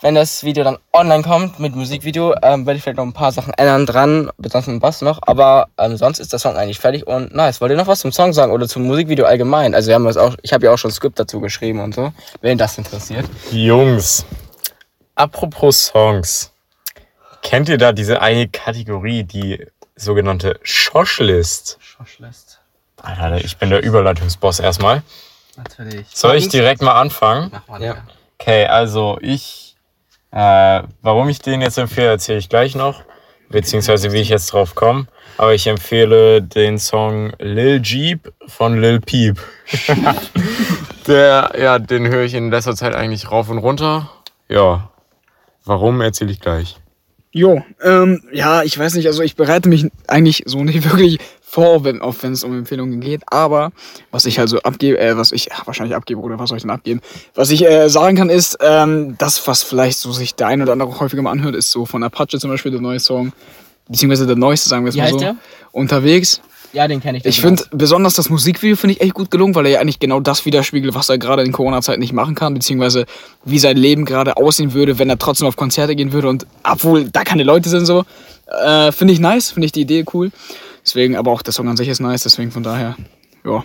[0.00, 3.32] Wenn das Video dann online kommt mit Musikvideo, ähm, werde ich vielleicht noch ein paar
[3.32, 6.78] Sachen ändern dran, besonders mit dem Bass noch, aber ähm, sonst ist der Song eigentlich
[6.78, 7.60] fertig und nice.
[7.60, 9.74] Wollt ihr noch was zum Song sagen oder zum Musikvideo allgemein?
[9.74, 11.94] Also wir haben das auch, ich habe ja auch schon ein Skript dazu geschrieben und
[11.94, 13.24] so, wenn das interessiert.
[13.50, 14.26] Jungs,
[15.14, 16.50] apropos Songs.
[17.40, 19.64] Kennt ihr da diese eine Kategorie, die
[19.96, 21.78] sogenannte Schoshlist?
[21.80, 22.58] Schoschlist.
[23.00, 25.02] Alter, ich bin der Überleitungsboss erstmal.
[25.56, 26.08] Natürlich.
[26.12, 27.50] Soll ich direkt mal anfangen?
[27.52, 27.96] Mach mal, Ja.
[28.38, 29.76] Okay, also ich,
[30.30, 33.02] äh, warum ich den jetzt empfehle, erzähle ich gleich noch,
[33.48, 35.06] beziehungsweise wie ich jetzt drauf komme.
[35.36, 39.38] Aber ich empfehle den Song Lil Jeep von Lil Peep.
[41.06, 44.10] Der, ja, den höre ich in letzter Zeit eigentlich rauf und runter.
[44.48, 44.90] Ja,
[45.64, 46.76] warum erzähle ich gleich.
[47.30, 51.18] Jo, ähm, ja, ich weiß nicht, also ich bereite mich eigentlich so nicht wirklich
[51.54, 53.70] vor, wenn, auch wenn es um Empfehlungen geht, aber
[54.10, 56.64] was ich halt so abgebe, äh, was ich ach, wahrscheinlich abgebe oder was soll ich
[56.64, 57.00] denn abgeben?
[57.36, 60.72] Was ich äh, sagen kann ist, ähm, das, was vielleicht so sich der ein oder
[60.72, 63.32] andere häufiger mal anhört, ist so von Apache zum Beispiel der neue Song,
[63.88, 65.36] beziehungsweise der neueste, sagen wir es mal heißt so, der?
[65.70, 66.40] unterwegs.
[66.72, 67.24] Ja, den kenne ich.
[67.24, 70.18] Ich finde besonders das Musikvideo finde ich echt gut gelungen, weil er ja eigentlich genau
[70.18, 73.06] das widerspiegelt, was er gerade in Corona-Zeit nicht machen kann, beziehungsweise
[73.44, 77.04] wie sein Leben gerade aussehen würde, wenn er trotzdem auf Konzerte gehen würde und obwohl
[77.04, 78.04] da keine Leute sind so,
[78.64, 80.32] äh, finde ich nice, finde ich die Idee cool.
[80.84, 82.96] Deswegen, aber auch der Song an sich ist nice, deswegen von daher,
[83.44, 83.64] ja,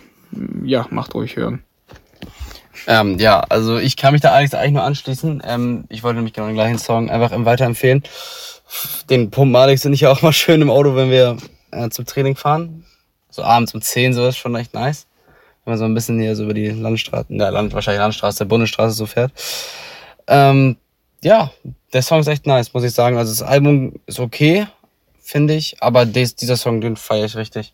[0.63, 1.63] ja, macht ruhig hören.
[2.87, 5.43] Ähm, ja, also ich kann mich da Alex eigentlich nur anschließen.
[5.45, 8.03] Ähm, ich wollte nämlich genau den gleichen Song einfach weiterempfehlen.
[9.09, 11.37] Den pumpen Alex und ich ja auch mal schön im Auto, wenn wir
[11.71, 12.85] äh, zum Training fahren.
[13.29, 15.07] So abends um 10 so ist schon echt nice.
[15.65, 18.95] Wenn man so ein bisschen hier so über die Landstraße, ja, Land, wahrscheinlich Landstraße, Bundesstraße
[18.95, 19.33] so fährt.
[20.27, 20.77] Ähm,
[21.21, 21.51] ja,
[21.93, 23.17] der Song ist echt nice, muss ich sagen.
[23.17, 24.67] Also das Album ist okay,
[25.29, 27.73] finde ich, aber des, dieser Song, den feiere ich richtig.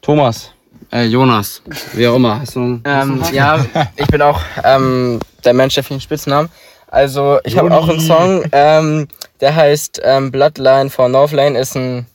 [0.00, 0.52] Thomas,
[0.90, 1.60] äh, Jonas,
[1.92, 2.40] wie auch immer.
[2.40, 3.64] Hast du, Ähm, ja,
[3.96, 6.48] ich bin auch ähm, der Mensch der vielen Spitznamen.
[6.86, 9.08] Also ich habe auch einen Song, ähm,
[9.40, 12.06] der heißt ähm, Bloodline von Northlane, ist ein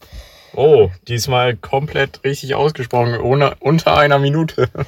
[0.55, 4.69] Oh, diesmal komplett richtig ausgesprochen, ohne, unter einer Minute.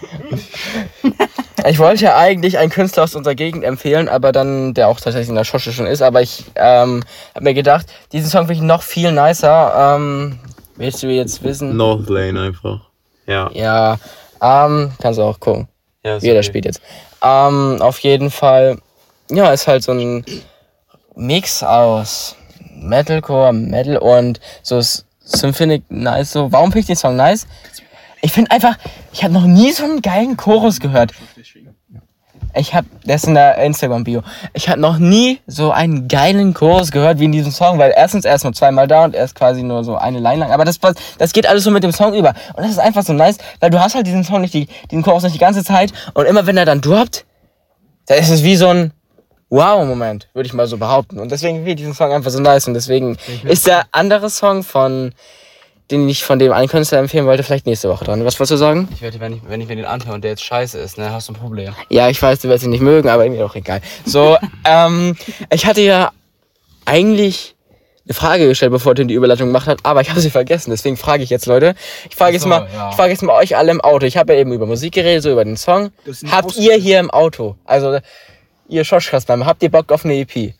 [1.68, 5.28] Ich wollte ja eigentlich einen Künstler aus unserer Gegend empfehlen, aber dann, der auch tatsächlich
[5.30, 7.04] in der Schosche schon ist, aber ich ähm,
[7.34, 9.96] habe mir gedacht, diesen Song finde ich noch viel nicer.
[9.98, 10.40] Ähm,
[10.76, 11.76] willst du jetzt wissen?
[11.76, 12.82] Northlane einfach.
[13.26, 13.50] Ja.
[13.54, 13.98] Ja,
[14.42, 15.68] ähm, kannst du auch gucken.
[16.04, 16.48] ja ist Jeder okay.
[16.48, 16.82] spielt jetzt.
[17.24, 18.78] Ähm, auf jeden Fall,
[19.32, 20.24] ja, ist halt so ein
[21.16, 22.36] Mix aus
[22.76, 26.32] Metalcore, Metal und so S- Symphonic nice.
[26.32, 27.48] So, warum finde ich den Song nice?
[28.22, 28.78] Ich finde einfach,
[29.14, 31.12] ich habe noch nie so einen geilen Chorus gehört.
[32.56, 34.24] Ich habe, das ist in der Instagram-Bio.
[34.54, 38.26] Ich habe noch nie so einen geilen Chorus gehört wie in diesem Song, weil erstens
[38.26, 40.52] er ist nur zweimal da und er ist quasi nur so eine Line lang.
[40.52, 40.80] Aber das,
[41.18, 42.34] das geht alles so mit dem Song über.
[42.56, 45.04] Und das ist einfach so nice, weil du hast halt diesen Song nicht, die, diesen
[45.04, 45.94] Chorus nicht die ganze Zeit.
[46.16, 47.26] Und immer wenn er dann droppt,
[48.08, 48.92] da ist es wie so ein
[49.50, 51.20] Wow-Moment, würde ich mal so behaupten.
[51.20, 52.68] Und deswegen finde ich diesen Song einfach so nice.
[52.68, 55.14] Und deswegen ist der andere Song von
[55.92, 58.26] den ich von dem einen Künstler empfehlen wollte, vielleicht nächste Woche dran.
[58.26, 58.90] Was wolltest du sagen?
[58.94, 61.12] Ich wette, wenn ich, wenn ich mir den anhöre und der jetzt scheiße ist, ne,
[61.12, 61.74] hast du ein Problem.
[61.90, 63.82] Ja, ich weiß, du wirst ihn nicht mögen, aber mir auch egal.
[64.06, 65.16] So, ähm,
[65.50, 66.12] ich hatte ja
[66.84, 67.56] eigentlich
[68.06, 70.72] eine Frage gestellt, bevor Tim die Überleitung gemacht hat, aber ich habe sie vergessen.
[70.72, 71.76] Deswegen frage ich jetzt, Leute.
[72.10, 72.90] Ich frage jetzt so, mal, ja.
[72.90, 74.06] ich frage jetzt mal euch alle im Auto.
[74.06, 75.92] Ich habe ja eben über Musik geredet, so über den Song.
[76.32, 78.00] Habt ihr hier im Auto, also
[78.70, 80.54] ihr Schoschkasper, habt ihr Bock auf eine EP?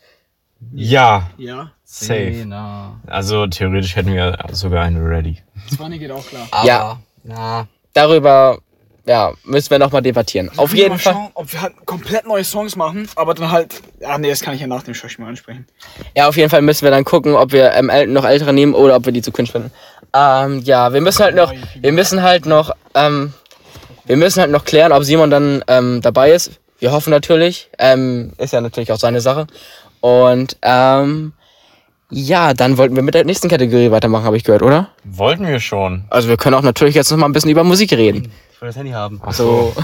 [0.72, 2.32] Ja, Ja, safe.
[2.32, 3.00] Zehner.
[3.06, 5.38] Also theoretisch hätten wir sogar eine ready.
[5.76, 6.48] 20 geht auch klar.
[6.50, 6.98] Aber, Ja.
[7.24, 8.58] Na, Darüber,
[9.06, 10.50] ja, müssen wir nochmal debattieren.
[10.56, 11.12] Auf jeden mal Fall.
[11.14, 13.80] Schauen, ob wir halt komplett neue Songs machen, aber dann halt.
[14.04, 15.66] Ah, nee, das kann ich ja nach dem Schosch mal ansprechen.
[16.16, 18.96] Ja, auf jeden Fall müssen wir dann gucken, ob wir ähm, noch ältere nehmen oder
[18.96, 19.70] ob wir die zu cringe finden.
[20.14, 23.32] Ähm, ja, wir müssen halt noch, wir müssen halt noch, ähm,
[24.06, 26.52] wir müssen halt noch klären, ob Simon dann ähm, dabei ist.
[26.78, 27.70] Wir hoffen natürlich.
[27.78, 29.46] Ähm, ist ja natürlich auch seine Sache.
[30.00, 31.32] Und ähm,
[32.10, 34.88] ja, dann wollten wir mit der nächsten Kategorie weitermachen, habe ich gehört, oder?
[35.04, 36.04] Wollten wir schon.
[36.08, 38.32] Also wir können auch natürlich jetzt noch mal ein bisschen über Musik reden.
[38.52, 39.20] ich will das Handy haben.
[39.30, 39.74] So,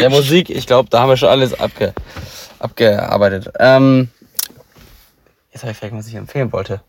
[0.00, 1.94] Der Musik, ich glaube, da haben wir schon alles abge,
[2.58, 3.50] abgearbeitet.
[3.58, 4.08] Ähm,
[5.52, 6.82] jetzt habe ich vielleicht, was ich empfehlen wollte.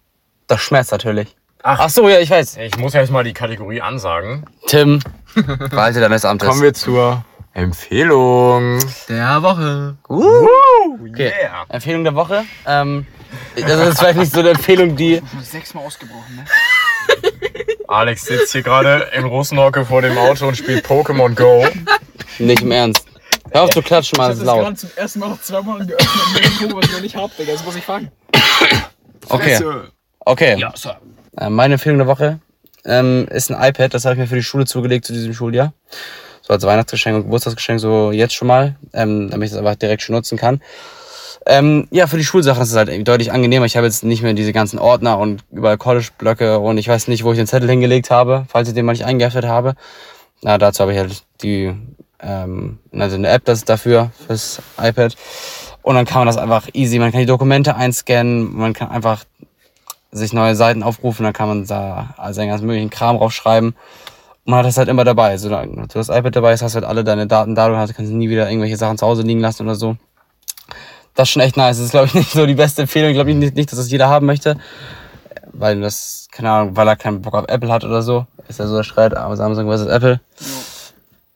[0.48, 1.36] Das schmerzt natürlich.
[1.62, 1.80] Ach.
[1.84, 2.58] Ach so, ja, ich weiß.
[2.58, 4.46] Ich muss erst mal die Kategorie ansagen.
[4.68, 5.00] Tim,
[5.70, 6.50] Verhalte deines Amtes.
[6.50, 8.80] Kommen wir zur Empfehlung.
[9.08, 9.96] der Woche.
[10.10, 10.48] Uh,
[11.10, 11.32] okay.
[11.39, 11.66] Yeah.
[11.70, 12.46] Empfehlung der Woche.
[12.66, 13.06] Ähm,
[13.56, 15.22] das ist vielleicht nicht so eine Empfehlung, die.
[15.42, 16.46] Sechsmal ausgebrochen, ne?
[17.88, 21.66] Alex sitzt hier gerade in Rosenhocke vor dem Auto und spielt Pokémon Go.
[22.39, 23.06] Nicht im Ernst.
[23.52, 24.63] Hör auf zu klatschen, Mann, Ich das ist das laut.
[24.63, 27.54] gerade zum ersten Mal noch zwei Mal geöffnet was ich noch nicht hab, Digga.
[27.54, 28.12] Das muss ich fangen.
[29.30, 29.60] Okay,
[30.22, 30.58] okay.
[30.58, 30.98] Ja, Sir.
[31.38, 32.39] Äh, Meine Empfehlung der Woche
[32.86, 33.94] ähm, ist ein iPad.
[33.94, 35.74] Das habe ich mir für die Schule zugelegt zu diesem Schuljahr.
[36.54, 40.16] Als Weihnachtsgeschenk und Geburtstagsgeschenk, so jetzt schon mal, ähm, damit ich das einfach direkt schon
[40.16, 40.62] nutzen kann.
[41.46, 43.66] Ähm, ja, für die Schulsachen ist es halt deutlich angenehmer.
[43.66, 47.24] Ich habe jetzt nicht mehr diese ganzen Ordner und überall College-Blöcke und ich weiß nicht,
[47.24, 49.76] wo ich den Zettel hingelegt habe, falls ich den mal nicht eingeheftet habe.
[50.42, 51.74] Na, dazu habe ich halt die,
[52.22, 55.16] ähm, also eine App, das dafür, fürs iPad.
[55.82, 59.26] Und dann kann man das einfach easy, man kann die Dokumente einscannen, man kann einfach
[60.12, 63.76] sich neue Seiten aufrufen, dann kann man da seinen ganzen möglichen Kram draufschreiben.
[64.46, 65.38] Man hat das halt immer dabei.
[65.38, 68.12] Solange du das iPad dabei hast, hast du halt alle deine Daten da, du kannst
[68.12, 69.96] nie wieder irgendwelche Sachen zu Hause liegen lassen oder so.
[71.16, 71.78] Das ist schon echt nice.
[71.78, 73.12] Das ist, glaube ich, nicht so die beste Empfehlung.
[73.12, 74.58] Ich glaube nicht, nicht, dass das jeder haben möchte.
[75.52, 78.26] Weil das, keine Ahnung, weil er keinen Bock auf Apple hat oder so.
[78.48, 80.20] Ist ja so der Streit, aber Samsung versus Apple.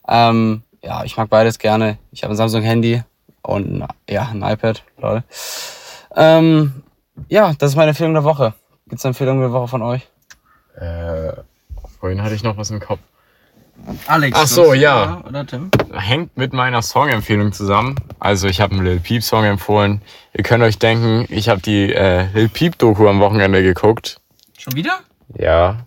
[0.07, 1.97] Ähm, ja, ich mag beides gerne.
[2.11, 3.03] Ich habe ein Samsung-Handy
[3.43, 4.83] und ja, ein iPad.
[4.97, 5.23] Lol.
[6.15, 6.83] Ähm,
[7.29, 8.53] ja, das ist meine Empfehlung der Woche.
[8.89, 10.07] Gibt's eine Empfehlung der Woche von euch?
[10.75, 11.33] Äh,
[11.99, 12.99] vorhin hatte ich noch was im Kopf.
[14.07, 14.37] Alex.
[14.39, 15.23] Ach so, ja.
[15.27, 15.69] Oder Tim?
[15.93, 17.95] Hängt mit meiner Songempfehlung zusammen.
[18.19, 20.01] Also ich habe einen Lil Peep Song empfohlen.
[20.33, 24.19] Ihr könnt euch denken, ich habe die äh, Lil Peep Doku am Wochenende geguckt.
[24.57, 24.99] Schon wieder?
[25.37, 25.85] Ja.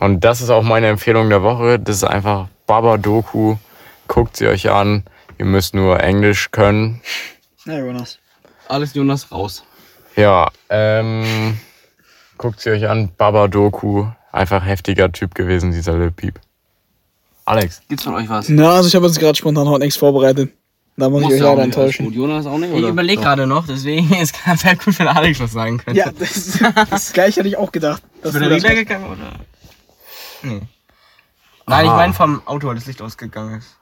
[0.00, 1.78] Und das ist auch meine Empfehlung der Woche.
[1.78, 3.56] Das ist einfach Baba Doku.
[4.08, 5.04] Guckt sie euch an.
[5.38, 7.02] Ihr müsst nur Englisch können.
[7.64, 8.18] Ja, Jonas.
[8.68, 9.64] Alles Jonas raus.
[10.16, 11.58] Ja, ähm,
[12.38, 13.10] guckt sie euch an.
[13.16, 14.06] Baba Doku.
[14.36, 16.38] Einfach heftiger Typ gewesen, dieser Lil Peep.
[17.46, 17.80] Alex.
[17.88, 18.50] Gibt's von euch was?
[18.50, 20.52] Na, also ich habe jetzt gerade spontan heute nichts vorbereitet.
[20.98, 22.06] Da muss ich euch leider enttäuschen.
[22.06, 22.70] Und Jonas auch nicht?
[22.74, 25.98] Ich überlege gerade noch, deswegen ist es wäre gut, wenn Alex was sagen könnte.
[25.98, 26.58] Ja, das,
[26.90, 28.02] das gleiche hätte ich auch gedacht.
[28.20, 28.76] dass Ist du der das machst.
[28.76, 29.32] gegangen oder?
[30.42, 30.60] Nee.
[31.66, 31.96] Nein, ich Aha.
[31.96, 33.76] meine vom Auto, weil das Licht ausgegangen ist.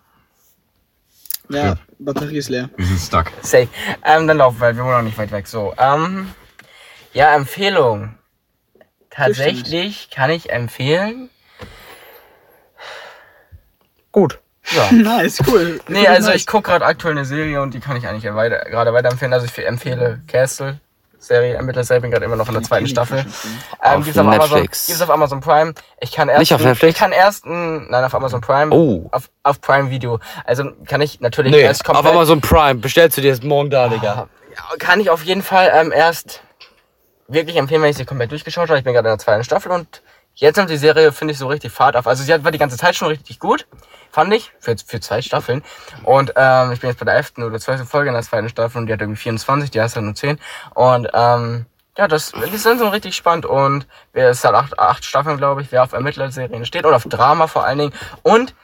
[1.49, 2.71] Ja, Batterie ist leer.
[2.77, 3.33] Wir sind stuck.
[3.43, 3.69] Safe.
[4.05, 5.49] Ähm, dann laufen wir, halt, wir wohnen noch nicht weit weg.
[5.49, 6.31] So, ähm,
[7.13, 8.15] ja, Empfehlung.
[9.15, 11.31] Tatsächlich kann ich empfehlen.
[14.13, 14.39] Gut.
[14.75, 14.89] Ja.
[14.93, 15.81] Nice, cool.
[15.89, 18.93] Nee, also ich gucke gerade aktuell eine Serie und die kann ich eigentlich weiter, gerade
[18.93, 19.33] weiterempfehlen.
[19.33, 20.81] Also ich empfehle Castle.
[21.19, 23.21] Serie, Ermittlerserie, bin gerade immer noch in der zweiten Staffel.
[23.21, 23.27] Ähm,
[23.81, 24.87] Auf gibt's auf Amazon, Netflix.
[24.87, 25.73] gibt's auf Amazon Prime.
[26.01, 26.93] Ich kann erst, Nicht auf Netflix?
[26.93, 28.75] Ich kann erst, nein, auf Amazon Prime.
[28.75, 29.09] Oh.
[29.11, 30.21] Auf, auf Prime Video.
[30.45, 32.75] Also kann ich natürlich Nee, erst auf Amazon Prime.
[32.75, 34.29] Bestellst du dir jetzt morgen da, Digga.
[34.55, 36.43] Ja, kann ich auf jeden Fall ähm, erst
[37.29, 38.79] wirklich empfehlen, wenn ich sie komplett durchgeschaut habe.
[38.79, 40.03] Ich bin gerade in der zweiten Staffel und
[40.35, 42.07] jetzt nimmt die Serie, finde ich, so richtig Fahrt auf.
[42.07, 43.67] Also sie war die ganze Zeit schon richtig gut,
[44.11, 45.63] fand ich, für, für zwei Staffeln.
[46.03, 47.39] Und ähm, ich bin jetzt bei der 11.
[47.39, 47.89] oder 12.
[47.89, 50.39] Folge in der zweiten Staffel und die hat irgendwie 24, die erste nur 10.
[50.75, 55.05] Und ähm, ja, das, die sind so richtig spannend und wer ist halt acht, acht
[55.05, 58.55] Staffeln, glaube ich, wer auf Ermittlerserien steht und auf Drama vor allen Dingen und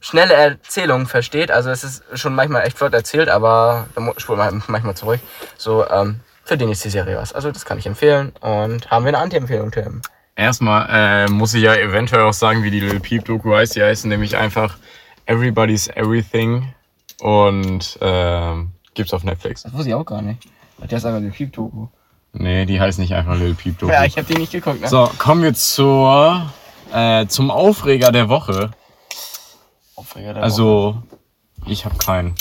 [0.00, 1.52] schnelle Erzählungen versteht.
[1.52, 5.20] Also es ist schon manchmal echt flott erzählt, aber da spult man manchmal zurück.
[5.56, 7.32] So, ähm, für den ist die Serie was.
[7.32, 8.32] Also das kann ich empfehlen.
[8.40, 10.00] Und haben wir eine Anti-Empfehlung, Tim?
[10.36, 13.74] Erstmal äh, muss ich ja eventuell auch sagen, wie die Lil Peep Doku heißt.
[13.74, 14.78] Die heißt nämlich einfach
[15.26, 16.72] Everybody's Everything
[17.20, 19.64] und ähm, gibt's auf Netflix.
[19.64, 20.48] Das wusste ich auch gar nicht.
[20.78, 21.88] Der ist einfach eine Keep-Doku.
[22.32, 23.92] Nee, die heißt nicht einfach Lil Peep Doku.
[23.92, 24.80] Ja, ich habe die nicht geguckt.
[24.80, 24.88] Ne?
[24.88, 26.52] So, kommen wir zur,
[26.92, 28.70] äh, zum Aufreger der Woche.
[29.94, 30.44] Aufreger der Woche.
[30.44, 31.02] Also,
[31.66, 32.34] ich habe keinen.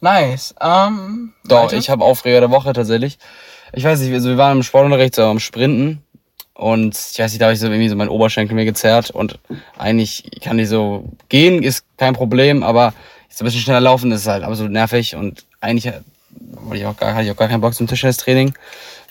[0.00, 0.54] Nice.
[0.60, 1.76] Ähm, Doch, weiter?
[1.76, 3.18] ich habe Aufreger der Woche tatsächlich.
[3.72, 6.02] Ich weiß nicht, also wir waren im Sportunterricht so am Sprinten
[6.54, 9.38] und ich weiß nicht, da habe ich so irgendwie so meinen Oberschenkel mir gezerrt und
[9.78, 12.94] eigentlich kann ich so gehen, ist kein Problem, aber
[13.28, 15.92] jetzt ein bisschen schneller laufen ist halt absolut nervig und eigentlich
[16.72, 18.54] ich auch gar, hatte ich auch gar keinen Bock zum Tischtennistraining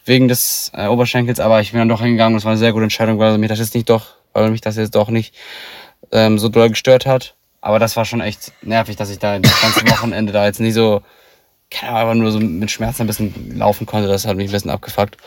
[0.05, 2.73] wegen des äh, Oberschenkels, aber ich bin dann doch hingegangen und es war eine sehr
[2.73, 5.33] gute Entscheidung, weil mich das jetzt nicht doch, weil mich das jetzt doch nicht
[6.11, 7.35] ähm, so doll gestört hat.
[7.61, 10.73] Aber das war schon echt nervig, dass ich da das ganze Wochenende da jetzt nicht
[10.73, 11.01] so
[11.69, 14.51] keine Ahnung, aber nur so mit Schmerzen ein bisschen laufen konnte, das hat mich ein
[14.51, 15.17] bisschen abgefuckt.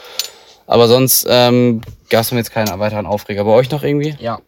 [0.67, 3.45] Aber sonst ähm, gab es mir jetzt keine weiteren Aufreger.
[3.45, 4.17] Bei euch noch irgendwie?
[4.19, 4.41] Ja.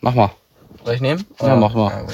[0.00, 0.30] Mach mal.
[0.84, 1.26] Soll ich nehmen?
[1.40, 2.06] Ja, mach mal.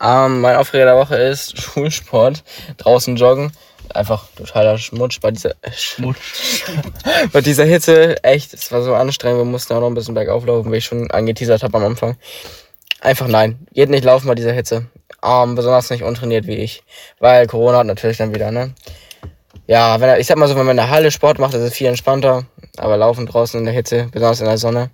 [0.00, 0.26] Ja.
[0.26, 2.44] Ähm, mein Aufreger der Woche ist Schulsport.
[2.78, 3.52] Draußen joggen.
[3.94, 6.18] Einfach totaler Schmutz bei dieser Schmutz.
[7.32, 8.22] bei dieser Hitze.
[8.22, 9.40] Echt, es war so anstrengend.
[9.40, 12.16] Wir mussten auch noch ein bisschen bergauf laufen, wie ich schon angeteasert habe am Anfang.
[13.02, 13.66] Einfach nein.
[13.74, 14.86] Geht nicht laufen bei dieser Hitze.
[15.24, 16.84] Ähm, besonders nicht untrainiert wie ich.
[17.18, 18.74] Weil Corona hat natürlich dann wieder, ne?
[19.66, 21.74] Ja, wenn ich sag mal so, wenn man in der Halle Sport macht, ist es
[21.74, 22.44] viel entspannter.
[22.76, 24.90] Aber laufen draußen in der Hitze, besonders in der Sonne,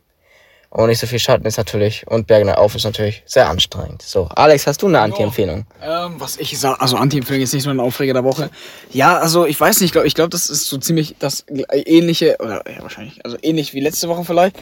[0.71, 4.03] und nicht so viel Schatten ist natürlich, und Bergen auf ist natürlich sehr anstrengend.
[4.03, 5.65] So, Alex, hast du eine Anti-Empfehlung?
[5.83, 8.51] Ähm, was ich sage, also Anti-Empfehlung ist nicht so ein Aufreger der Woche.
[8.93, 12.37] Ja, also ich weiß nicht, ich glaube, ich glaub, das ist so ziemlich das ähnliche,
[12.41, 14.57] oder ja, wahrscheinlich, also ähnlich wie letzte Woche vielleicht.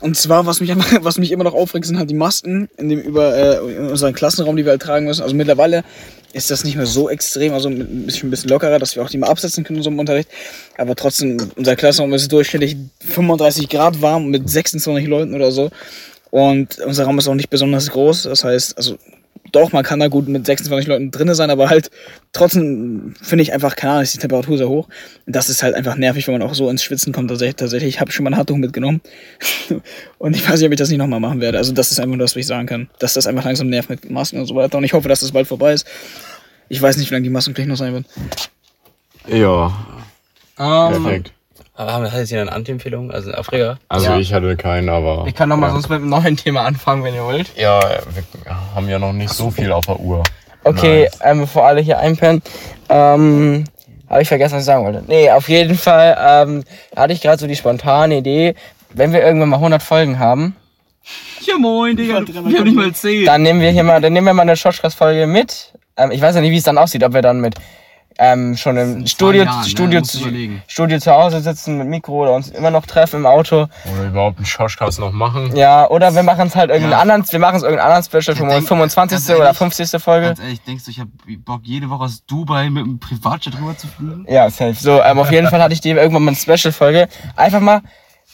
[0.00, 2.88] Und zwar, was mich, einfach, was mich immer noch aufregt, sind halt die Masken in
[2.88, 5.22] dem über äh, in unseren Klassenraum, die wir halt tragen müssen.
[5.22, 5.84] Also mittlerweile
[6.32, 9.10] ist das nicht mehr so extrem, also ein bisschen, ein bisschen lockerer, dass wir auch
[9.10, 10.28] die mal absetzen können in so einem Unterricht.
[10.76, 15.70] Aber trotzdem, unser Klassenraum ist durchschnittlich 35 Grad warm mit 26 Leuten oder so.
[16.30, 18.24] Und unser Raum ist auch nicht besonders groß.
[18.24, 18.96] Das heißt, also
[19.52, 21.90] doch, man kann da gut mit 26 Leuten drinne sein, aber halt
[22.32, 24.88] trotzdem finde ich einfach, keine Ahnung, ist die Temperatur sehr hoch.
[25.26, 27.30] Und das ist halt einfach nervig, wenn man auch so ins Schwitzen kommt.
[27.30, 29.00] Tatsächlich, tatsächlich ich habe schon mal ein Handtuch mitgenommen.
[30.18, 31.58] und ich weiß nicht, ob ich das nicht nochmal machen werde.
[31.58, 32.88] Also das ist einfach nur das, was ich sagen kann.
[32.98, 34.78] Dass das einfach langsam nervt mit Masken und so weiter.
[34.78, 35.86] Und ich hoffe, dass das bald vorbei ist.
[36.68, 38.06] Ich weiß nicht, wie lange die Maskenpflicht noch sein wird.
[39.26, 39.86] Ja,
[40.58, 41.32] Ähm, perfekt.
[41.80, 43.10] Aber haben wir jetzt hier eine Anti-Empfehlung?
[43.10, 43.78] Also ein Aufreger?
[43.88, 44.18] Also Ja.
[44.18, 45.24] ich hatte keinen, aber.
[45.26, 45.72] ich kann noch mal ja.
[45.72, 47.56] sonst mit einem neuen Thema anfangen, wenn ihr wollt.
[47.56, 48.22] Ja, wir
[48.74, 50.22] haben ja noch nicht so viel auf der Uhr.
[50.62, 51.18] Okay, Nice.
[51.24, 52.42] ähm, bevor alle hier einpennen,
[52.90, 53.64] ähm,
[54.10, 55.02] habe ich vergessen, was ich sagen wollte.
[55.06, 56.64] Nee, auf jeden Fall ähm,
[56.94, 58.56] hatte ich gerade so die spontane Idee,
[58.92, 60.54] wenn wir irgendwann mal 100 Folgen haben,
[61.46, 62.20] Ja moin, Digga.
[62.28, 63.24] Wir haben nicht mal 10.
[63.24, 65.72] dann nehmen wir hier mal, dann nehmen wir mal eine Schoschkast-Folge mit.
[65.96, 67.54] Ähm, ich weiß ja nicht, wie es dann aussieht, ob wir dann mit
[68.22, 69.68] ähm, schon im Studio, Jahren, ne?
[69.68, 70.62] Studio, du überlegen.
[70.66, 73.66] Studio zu Hause sitzen mit Mikro oder uns immer noch treffen im Auto.
[73.92, 75.56] Oder überhaupt einen Schoschkast noch machen.
[75.56, 77.00] Ja, oder wir machen es halt irgendeinen Ja.
[77.00, 79.16] anderen, wir machen es irgendeinen anderen Special Ja, denk- 25.
[79.16, 79.98] ganz oder ehrlich, 50.
[80.02, 80.26] Folge.
[80.26, 83.76] Ganz ehrlich, denkst du, ich habe Bock, jede Woche aus Dubai mit einem Privatjet rüber
[83.76, 84.26] zu fliegen?
[84.28, 84.74] Ja, safe.
[84.74, 87.08] So, ähm, auf jeden Fall hatte ich dir irgendwann mal eine Special-Folge.
[87.36, 87.80] Einfach mal,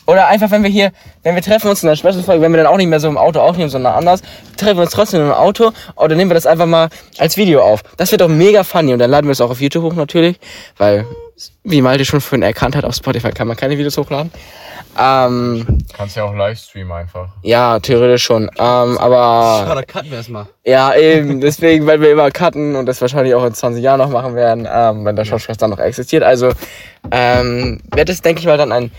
[0.06, 0.92] oder einfach, wenn wir hier,
[1.22, 3.18] wenn wir treffen uns in einer Special-Folge, wenn wir dann auch nicht mehr so im
[3.18, 4.22] Auto aufnehmen, sondern anders,
[4.56, 6.88] treffen wir uns trotzdem im Auto oder nehmen wir das einfach mal
[7.18, 7.82] als Video auf.
[7.96, 10.38] Das wird doch mega funny und dann laden wir es auch auf YouTube hoch natürlich,
[10.78, 11.06] weil,
[11.64, 14.30] wie Malte schon vorhin erkannt hat, auf Spotify kann man keine Videos hochladen.
[14.98, 17.28] Ähm, Kannst ja auch Livestream einfach.
[17.42, 18.44] ja, theoretisch schon.
[18.58, 20.46] Ähm, aber da cutten wir erstmal.
[20.64, 24.08] ja, eben, deswegen, weil wir immer cutten und das wahrscheinlich auch in 20 Jahren noch
[24.08, 26.22] machen werden, ähm, wenn der Shortcast dann noch existiert.
[26.22, 26.50] Also,
[27.10, 28.90] ähm, wird es, denke ich mal, dann ein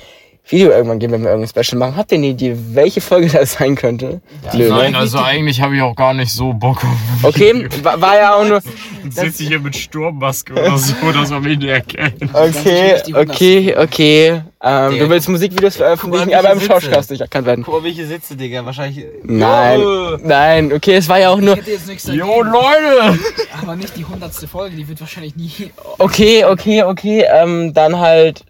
[0.49, 1.97] Video irgendwann geben, wenn wir irgendein Special machen.
[1.97, 4.21] Habt ihr eine Idee, welche Folge das sein könnte?
[4.51, 4.99] Blöd, Nein, ne?
[4.99, 7.23] also eigentlich habe ich auch gar nicht so Bock auf.
[7.23, 8.61] Okay, war, war ja auch nur.
[9.09, 12.33] Sitze ich hier mit Sturmmaske oder so, dass man mich nicht erkennt.
[12.33, 14.41] Okay, okay, okay.
[14.61, 17.63] Ähm, du willst Musikvideos veröffentlichen, aber im Shortcast nicht erkannt werden.
[17.63, 18.65] Guck mal, hier sitze, Digga.
[18.65, 19.05] Wahrscheinlich.
[19.23, 19.81] Nein,
[20.23, 21.55] nein, okay, es war ja auch nur.
[21.55, 23.19] hätte jetzt nichts Jo, Leute!
[23.61, 25.71] Aber nicht die hundertste Folge, die wird wahrscheinlich nie.
[25.99, 28.43] Okay, okay, okay, ähm, dann halt.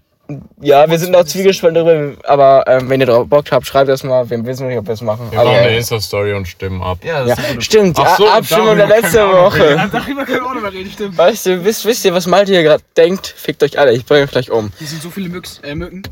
[0.62, 4.04] Ja, wir sind noch zwiegespalten darüber, aber ähm, wenn ihr drauf Bock habt, schreibt das
[4.04, 4.30] mal.
[4.30, 5.32] Wir wissen nicht, ob wir es machen.
[5.32, 6.98] Wir aber, machen eine Insta-Story und stimmen ab.
[7.04, 9.60] Ja, das ja, stimmt, Ach so, A- Abstimmung der darüber letzte können wir auch noch
[9.60, 9.90] Woche.
[9.92, 11.18] Darüber können wir auch noch mal reden, stimmt.
[11.18, 13.28] Weißt du, wisst, wisst ihr, was Malte hier gerade denkt?
[13.28, 14.70] Fickt euch alle, ich bringe euch gleich um.
[14.78, 16.02] Hier sind so viele Mücks, äh, Mücken.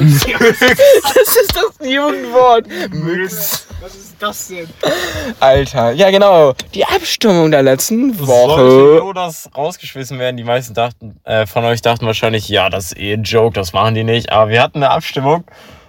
[0.00, 2.66] Das ist das Jugendwort.
[2.92, 3.66] Müx.
[3.80, 4.68] Was ist das denn?
[5.40, 6.54] Alter, ja genau.
[6.74, 8.98] Die Abstimmung der letzten Sollte Woche.
[9.00, 12.98] so das rausgeschmissen werden, die meisten dachten, äh, von euch dachten wahrscheinlich, ja, das ist
[12.98, 14.30] eh ein Joke, das machen die nicht.
[14.32, 15.44] Aber wir hatten eine Abstimmung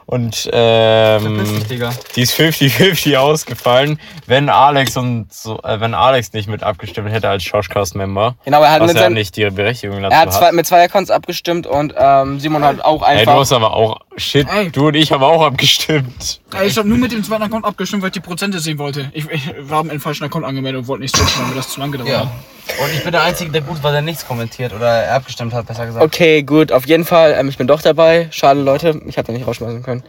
[0.05, 1.89] und ähm, dich, Digga.
[2.15, 7.27] die ist 50-50 ausgefallen, wenn Alex und so, äh, wenn Alex nicht mit abgestimmt hätte
[7.29, 8.35] als Shoshcast-Member.
[8.45, 10.33] Genau, er hat, Was mit, ja seinem, nicht die Berechtigung dazu er hat hat.
[10.33, 13.39] zwei, mit zwei Accounts abgestimmt und ähm, Simon hat auch Ey, du einfach.
[13.39, 14.69] hast aber auch shit, Ey.
[14.71, 16.41] du und ich haben auch abgestimmt.
[16.53, 19.09] Ey, ich habe nur mit dem zweiten Account abgestimmt, weil ich die Prozente sehen wollte.
[19.13, 21.69] Ich, ich war mit dem falschen Account angemeldet und wollte nicht switchen, weil mir das
[21.69, 22.19] zu lange gedauert Ja.
[22.21, 22.31] hat.
[22.79, 25.85] Und ich bin der Einzige, der gut war, der nichts kommentiert oder abgestimmt hat, besser
[25.85, 26.05] gesagt.
[26.05, 27.35] Okay, gut, auf jeden Fall.
[27.37, 28.27] Ähm, ich bin doch dabei.
[28.31, 30.03] Schade, Leute, ich habe da nicht rausschmeißen können.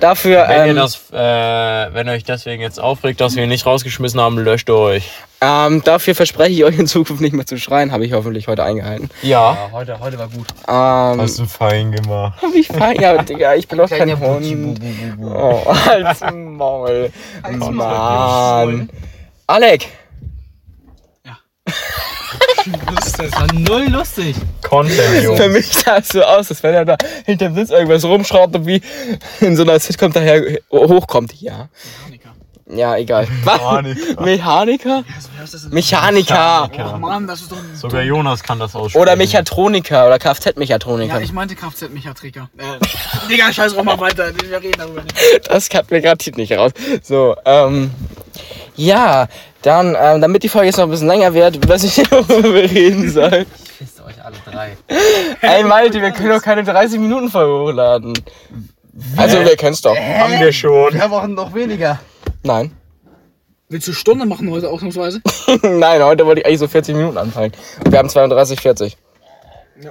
[0.00, 1.14] Dafür, Wenn ihr ähm, das, äh,
[1.94, 5.10] wenn ihr euch deswegen jetzt aufregt, dass wir ihn nicht rausgeschmissen haben, löscht euch.
[5.40, 7.92] ähm, dafür verspreche ich euch in Zukunft nicht mehr zu schreien.
[7.92, 9.08] Habe ich hoffentlich heute eingehalten.
[9.22, 9.52] Ja.
[9.54, 10.46] Ja, heute, heute war gut.
[10.68, 12.40] Ähm, Hast du fein gemacht.
[12.42, 13.00] hab ich fein?
[13.00, 14.80] Ja, Digga, ich bin doch kein Hund.
[15.22, 15.62] Oh,
[16.04, 17.10] als Maul.
[17.70, 18.90] Mann.
[19.46, 19.86] Alec,
[22.72, 24.36] Das war null lustig.
[24.62, 25.40] Content, Jungs.
[25.40, 28.66] für mich sah es so aus, als wenn er da hinterm Sitz irgendwas rumschraubt und
[28.66, 28.80] wie
[29.40, 31.40] in so einer Sitcom daher hochkommt.
[31.40, 31.68] Ja.
[32.68, 33.28] Ja, egal.
[33.44, 33.60] Was?
[33.60, 34.22] Mechaniker.
[34.22, 35.04] Mechaniker?
[35.44, 35.70] Ist das denn?
[35.70, 36.68] Mechaniker.
[36.74, 37.76] Oh Mann, das ist doch ein...
[37.76, 39.00] Sogar Jonas kann das aussprechen.
[39.00, 41.14] Oder Mechatroniker oder Kfz-Mechatroniker.
[41.14, 42.50] Ja, ich meinte Kfz-Mechatriker.
[42.58, 44.32] Äh, Digga, scheiß auch mal weiter.
[44.34, 45.16] Wir reden darüber nicht.
[45.48, 46.72] Das kommt mir gerade nicht raus.
[47.02, 47.92] So, ähm.
[48.76, 49.26] Ja,
[49.62, 52.54] dann, ähm, damit die Folge jetzt noch ein bisschen länger wird, weiß ich nicht, worüber
[52.54, 53.46] wir reden sollen.
[53.78, 54.76] Pisst euch alle drei.
[55.40, 58.12] Ey, Malte, wir können doch keine 30 Minuten Folge hochladen.
[59.16, 59.96] Also, wir können es doch.
[59.96, 60.94] haben wir schon.
[60.94, 62.00] Wir auch noch weniger.
[62.42, 62.72] Nein.
[63.68, 65.20] Willst du Stunde machen heute ausnahmsweise?
[65.62, 67.52] Nein, heute wollte ich eigentlich so 40 Minuten anfangen.
[67.88, 68.96] Wir haben 32, 40.
[69.82, 69.90] Ja,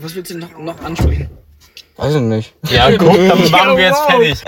[0.00, 1.30] was willst du noch, noch ansprechen?
[1.96, 2.54] Weiß ich nicht.
[2.70, 4.42] Ja, guck, dann machen wir jetzt fertig.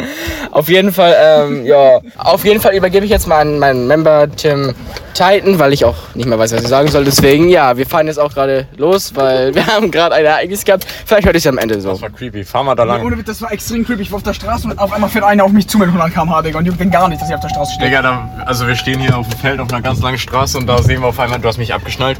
[0.50, 2.00] Auf jeden Fall, ähm, ja.
[2.16, 4.74] Auf jeden Fall übergebe ich jetzt mal an meinen Member Tim
[5.12, 7.04] Titan, weil ich auch nicht mehr weiß, was ich sagen soll.
[7.04, 10.86] Deswegen, ja, wir fahren jetzt auch gerade los, weil wir haben gerade ein Ereignis gehabt.
[11.04, 11.90] Vielleicht hört ich es am Ende so.
[11.90, 12.44] Das war creepy.
[12.44, 13.04] Fahr mal da lang.
[13.04, 14.02] Ohne Witz, das war extrem creepy.
[14.02, 16.12] Ich war auf der Straße und auf einmal fährt einer auf mich zu mit 100
[16.12, 16.58] km/h, Digga.
[16.58, 17.88] Und juckt den gar nicht, dass ich auf der Straße stehe.
[17.90, 20.66] Digga, da, also wir stehen hier auf dem Feld auf einer ganz langen Straße und
[20.66, 22.18] da sehen wir auf einmal, du hast mich abgeschnallt,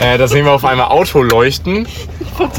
[0.00, 1.86] äh, da sehen wir auf einmal Auto leuchten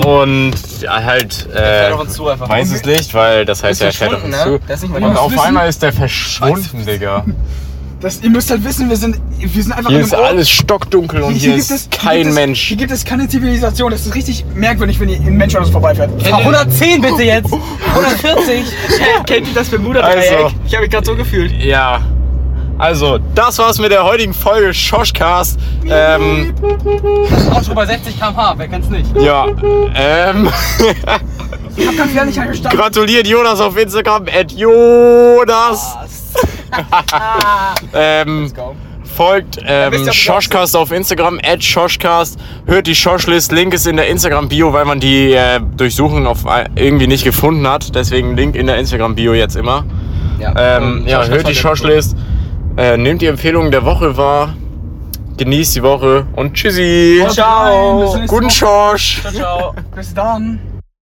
[0.05, 2.49] und ja, halt, äh, auf uns zu einfach.
[2.49, 4.59] weißes Licht, weil das heißt ja, er fährt auf uns zu.
[4.67, 5.41] Ist nicht mehr Und auf wissen?
[5.41, 7.25] einmal ist der verschwunden, Digga.
[8.01, 10.49] Das, ihr müsst halt wissen, wir sind, wir sind einfach Hier ist einem Ort- alles
[10.49, 12.61] stockdunkel und hier ist hier kein gibt es, Mensch.
[12.69, 13.91] Hier gibt es keine Zivilisation.
[13.91, 16.09] Das ist richtig merkwürdig, wenn ihr ein Mensch an uns vorbeifährt.
[16.31, 17.51] Ah, 110 bitte jetzt.
[17.93, 18.63] 140.
[19.25, 20.49] Kennt ihr das Bermuda Also.
[20.65, 21.51] Ich habe mich gerade so gefühlt.
[21.61, 22.01] Ja.
[22.79, 25.59] Also, das war's mit der heutigen Folge Schoschcast.
[25.87, 26.53] Ähm,
[27.51, 29.05] Auch schon bei 60 km/h, wer kennt's nicht?
[29.21, 29.45] ja,
[29.95, 30.49] ähm,
[31.75, 32.77] Ich hab ganz ehrlich verstanden.
[32.77, 35.97] gratuliert Jonas auf Instagram, at Jonas.
[37.93, 38.51] ähm,
[39.15, 42.39] folgt ähm, Schoschcast auf Instagram, at Schoschcast.
[42.65, 46.69] Hört die Schoschlist, Link ist in der Instagram-Bio, weil man die äh, durchsuchen auf ein-
[46.75, 47.93] irgendwie nicht gefunden hat.
[47.93, 49.83] Deswegen Link in der Instagram-Bio jetzt immer.
[50.55, 52.15] Ähm, ja, hört die Schoschlist.
[52.77, 54.55] Äh, nehmt die Empfehlungen der Woche wahr.
[55.37, 57.23] Genießt die Woche und tschüssi.
[57.29, 58.01] Ciao.
[58.01, 58.53] Bis nächste Guten Woche.
[58.53, 59.21] Schosch.
[59.33, 59.73] Ciao.
[59.95, 60.59] Bis dann.